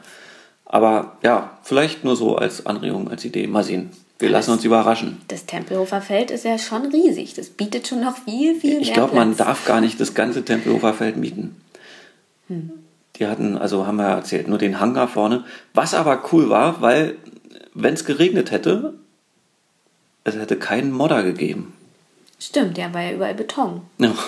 Aber 0.73 1.17
ja, 1.23 1.59
vielleicht 1.65 2.05
nur 2.05 2.15
so 2.15 2.37
als 2.37 2.65
Anregung, 2.65 3.11
als 3.11 3.25
Idee. 3.25 3.49
Mal 3.49 3.65
sehen. 3.65 3.91
Wir 4.21 4.31
lassen 4.31 4.53
uns 4.53 4.65
überraschen. 4.65 5.21
Das 5.27 5.45
Tempelhofer 5.45 6.01
Feld 6.01 6.31
ist 6.31 6.45
ja 6.45 6.59
schon 6.59 6.87
riesig. 6.87 7.35
Das 7.35 7.49
bietet 7.49 7.89
schon 7.89 8.03
noch 8.03 8.17
viel, 8.19 8.55
viel 8.55 8.75
mehr 8.75 8.83
Ich 8.83 8.93
glaube, 8.93 9.17
man 9.17 9.37
darf 9.37 9.65
gar 9.65 9.81
nicht 9.81 9.99
das 9.99 10.15
ganze 10.15 10.45
Tempelhofer 10.45 10.95
Feld 10.95 11.17
mieten. 11.17 11.61
Die 13.17 13.27
hatten, 13.27 13.59
also 13.59 13.87
haben 13.87 13.97
wir 13.97 14.09
ja 14.09 14.15
erzählt, 14.15 14.47
nur 14.47 14.59
den 14.59 14.79
Hangar 14.79 15.09
vorne. 15.09 15.45
Was 15.75 15.93
aber 15.95 16.23
cool 16.33 16.51
war, 16.51 16.81
weil, 16.81 17.17
wenn 17.75 17.95
es 17.95 18.05
geregnet 18.05 18.53
hätte, 18.53 18.95
es 20.23 20.37
hätte 20.37 20.57
keinen 20.57 20.93
Modder 20.93 21.25
gegeben. 21.25 21.73
Stimmt, 22.39 22.79
ja, 22.79 22.95
war 22.95 23.03
ja 23.03 23.13
überall 23.13 23.35
Beton. 23.35 23.83
Ja. 23.99 24.15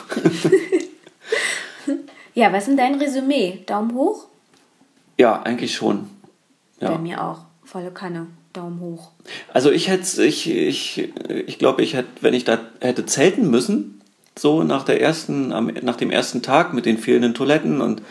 Ja, 2.35 2.50
was 2.50 2.61
ist 2.61 2.68
denn 2.68 2.76
dein 2.78 2.94
Resümee? 2.94 3.62
Daumen 3.66 3.94
hoch? 3.94 4.24
ja, 5.18 5.42
eigentlich 5.42 5.74
schon. 5.74 6.09
Bei 6.83 6.92
Ja. 6.92 6.99
mir 6.99 7.23
auch. 7.25 7.38
volle 7.64 7.90
Kanne. 7.90 8.27
Daumen 8.53 8.81
hoch. 8.81 9.12
Also 9.55 9.71
ich 9.71 9.88
hätte, 9.88 10.23
ich, 10.25 10.51
ich, 10.51 11.09
ich 11.47 11.59
glaube, 11.59 11.83
ich 11.83 11.95
hätte, 11.95 12.09
wenn 12.21 12.35
ich 12.35 12.45
da 12.45 12.59
hätte 12.81 13.07
zelten 13.07 13.49
müssen, 13.51 14.03
so 14.38 14.62
nach 14.62 14.85
der 14.85 15.01
ersten, 15.01 15.49
nach 15.49 15.97
dem 15.97 16.11
ersten 16.11 16.42
Tag 16.42 16.75
mit 16.75 16.85
den 16.85 16.99
fehlenden 16.99 17.33
Toiletten 17.35 17.81
und 17.81 18.03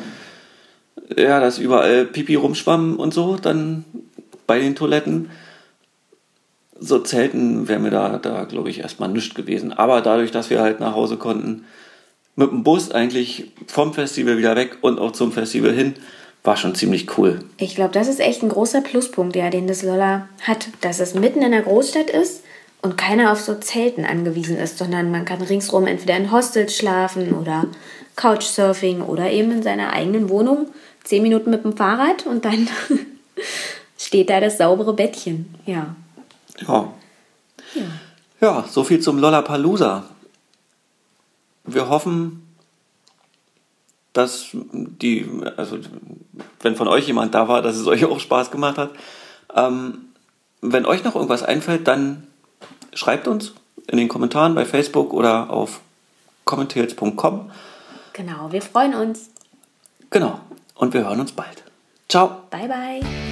ja, 1.16 1.40
dass 1.40 1.60
überall 1.60 2.06
Pipi 2.06 2.36
rumschwamm 2.36 2.96
und 2.98 3.14
so, 3.14 3.36
dann 3.36 3.86
bei 4.48 4.60
den 4.60 4.76
Toiletten. 4.76 5.30
So 6.80 6.98
Zelten 7.00 7.68
wäre 7.68 7.80
mir 7.80 7.92
da, 7.92 8.18
da 8.18 8.46
glaube 8.46 8.70
ich, 8.72 8.80
erstmal 8.80 9.10
nichts 9.10 9.36
gewesen. 9.36 9.72
Aber 9.74 10.02
dadurch, 10.02 10.32
dass 10.32 10.50
wir 10.50 10.62
halt 10.62 10.80
nach 10.80 10.96
Hause 10.96 11.18
konnten, 11.18 11.66
mit 12.36 12.50
dem 12.50 12.64
Bus 12.64 12.90
eigentlich 12.90 13.52
vom 13.68 13.94
Festival 13.94 14.38
wieder 14.40 14.56
weg 14.56 14.78
und 14.82 14.98
auch 14.98 15.12
zum 15.12 15.32
Festival 15.32 15.74
hin, 15.74 15.94
war 16.44 16.58
schon 16.58 16.76
ziemlich 16.76 17.18
cool. 17.18 17.44
Ich 17.58 17.76
glaube, 17.76 17.94
das 17.94 18.08
ist 18.08 18.20
echt 18.20 18.42
ein 18.42 18.50
großer 18.50 18.82
Pluspunkt, 18.82 19.36
ja, 19.36 19.50
den 19.50 19.68
das 19.68 19.84
Lolla 19.84 20.28
hat, 20.42 20.68
dass 20.82 21.00
es 21.00 21.14
mitten 21.14 21.42
in 21.42 21.52
der 21.52 21.62
Großstadt 21.62 22.10
ist 22.10 22.44
und 22.82 22.98
keiner 22.98 23.32
auf 23.32 23.42
so 23.42 23.56
Zelten 23.56 24.06
angewiesen 24.06 24.58
ist, 24.58 24.78
sondern 24.78 25.12
man 25.12 25.26
kann 25.26 25.42
ringsrum 25.42 25.86
entweder 25.86 26.18
in 26.18 26.32
Hostels 26.32 26.76
schlafen 26.76 27.34
oder 27.34 27.66
Couchsurfing 28.16 29.02
oder 29.02 29.32
eben 29.32 29.52
in 29.52 29.64
seiner 29.64 29.94
eigenen 29.94 30.30
Wohnung 30.30 30.68
zehn 31.04 31.24
Minuten 31.24 31.52
mit 31.52 31.64
dem 31.64 31.78
Fahrrad 31.78 32.26
und 32.26 32.46
dann 32.46 32.68
steht 33.98 34.30
da 34.30 34.40
das 34.40 34.58
saubere 34.58 34.94
Bettchen. 34.94 35.54
Ja. 35.66 35.96
Ja. 36.68 36.94
Ja, 37.76 37.84
ja 38.42 38.66
so 38.70 38.84
viel 38.84 39.00
zum 39.00 39.20
Lollapalooza. 39.20 40.06
Wir 41.64 41.88
hoffen, 41.90 42.51
dass 44.14 44.50
die, 44.54 45.30
also 45.58 45.78
wenn 46.60 46.76
von 46.76 46.88
euch 46.88 47.08
jemand 47.08 47.34
da 47.34 47.48
war, 47.48 47.62
dass 47.62 47.78
es 47.78 47.88
euch 47.88 48.06
auch 48.06 48.20
Spaß 48.20 48.52
gemacht 48.52 48.78
hat. 48.78 48.92
Ähm, 49.56 50.06
wenn 50.62 50.86
euch 50.86 51.04
noch 51.04 51.16
irgendwas 51.16 51.44
einfällt, 51.44 51.88
dann 51.88 52.28
schreibt 52.94 53.28
uns 53.28 53.54
in 53.88 53.98
den 53.98 54.08
Kommentaren 54.08 54.56
bei 54.56 54.66
Facebook 54.66 55.14
oder 55.14 55.50
auf 55.50 55.82
commentails.com. 56.46 57.52
Genau, 58.14 58.52
wir 58.52 58.62
freuen 58.62 58.94
uns. 58.94 59.30
Genau. 60.10 60.40
Und 60.76 60.94
wir 60.94 61.06
hören 61.06 61.20
uns 61.20 61.32
bald. 61.32 61.64
Ciao. 62.10 62.44
Bye, 62.50 62.68
bye. 62.68 63.31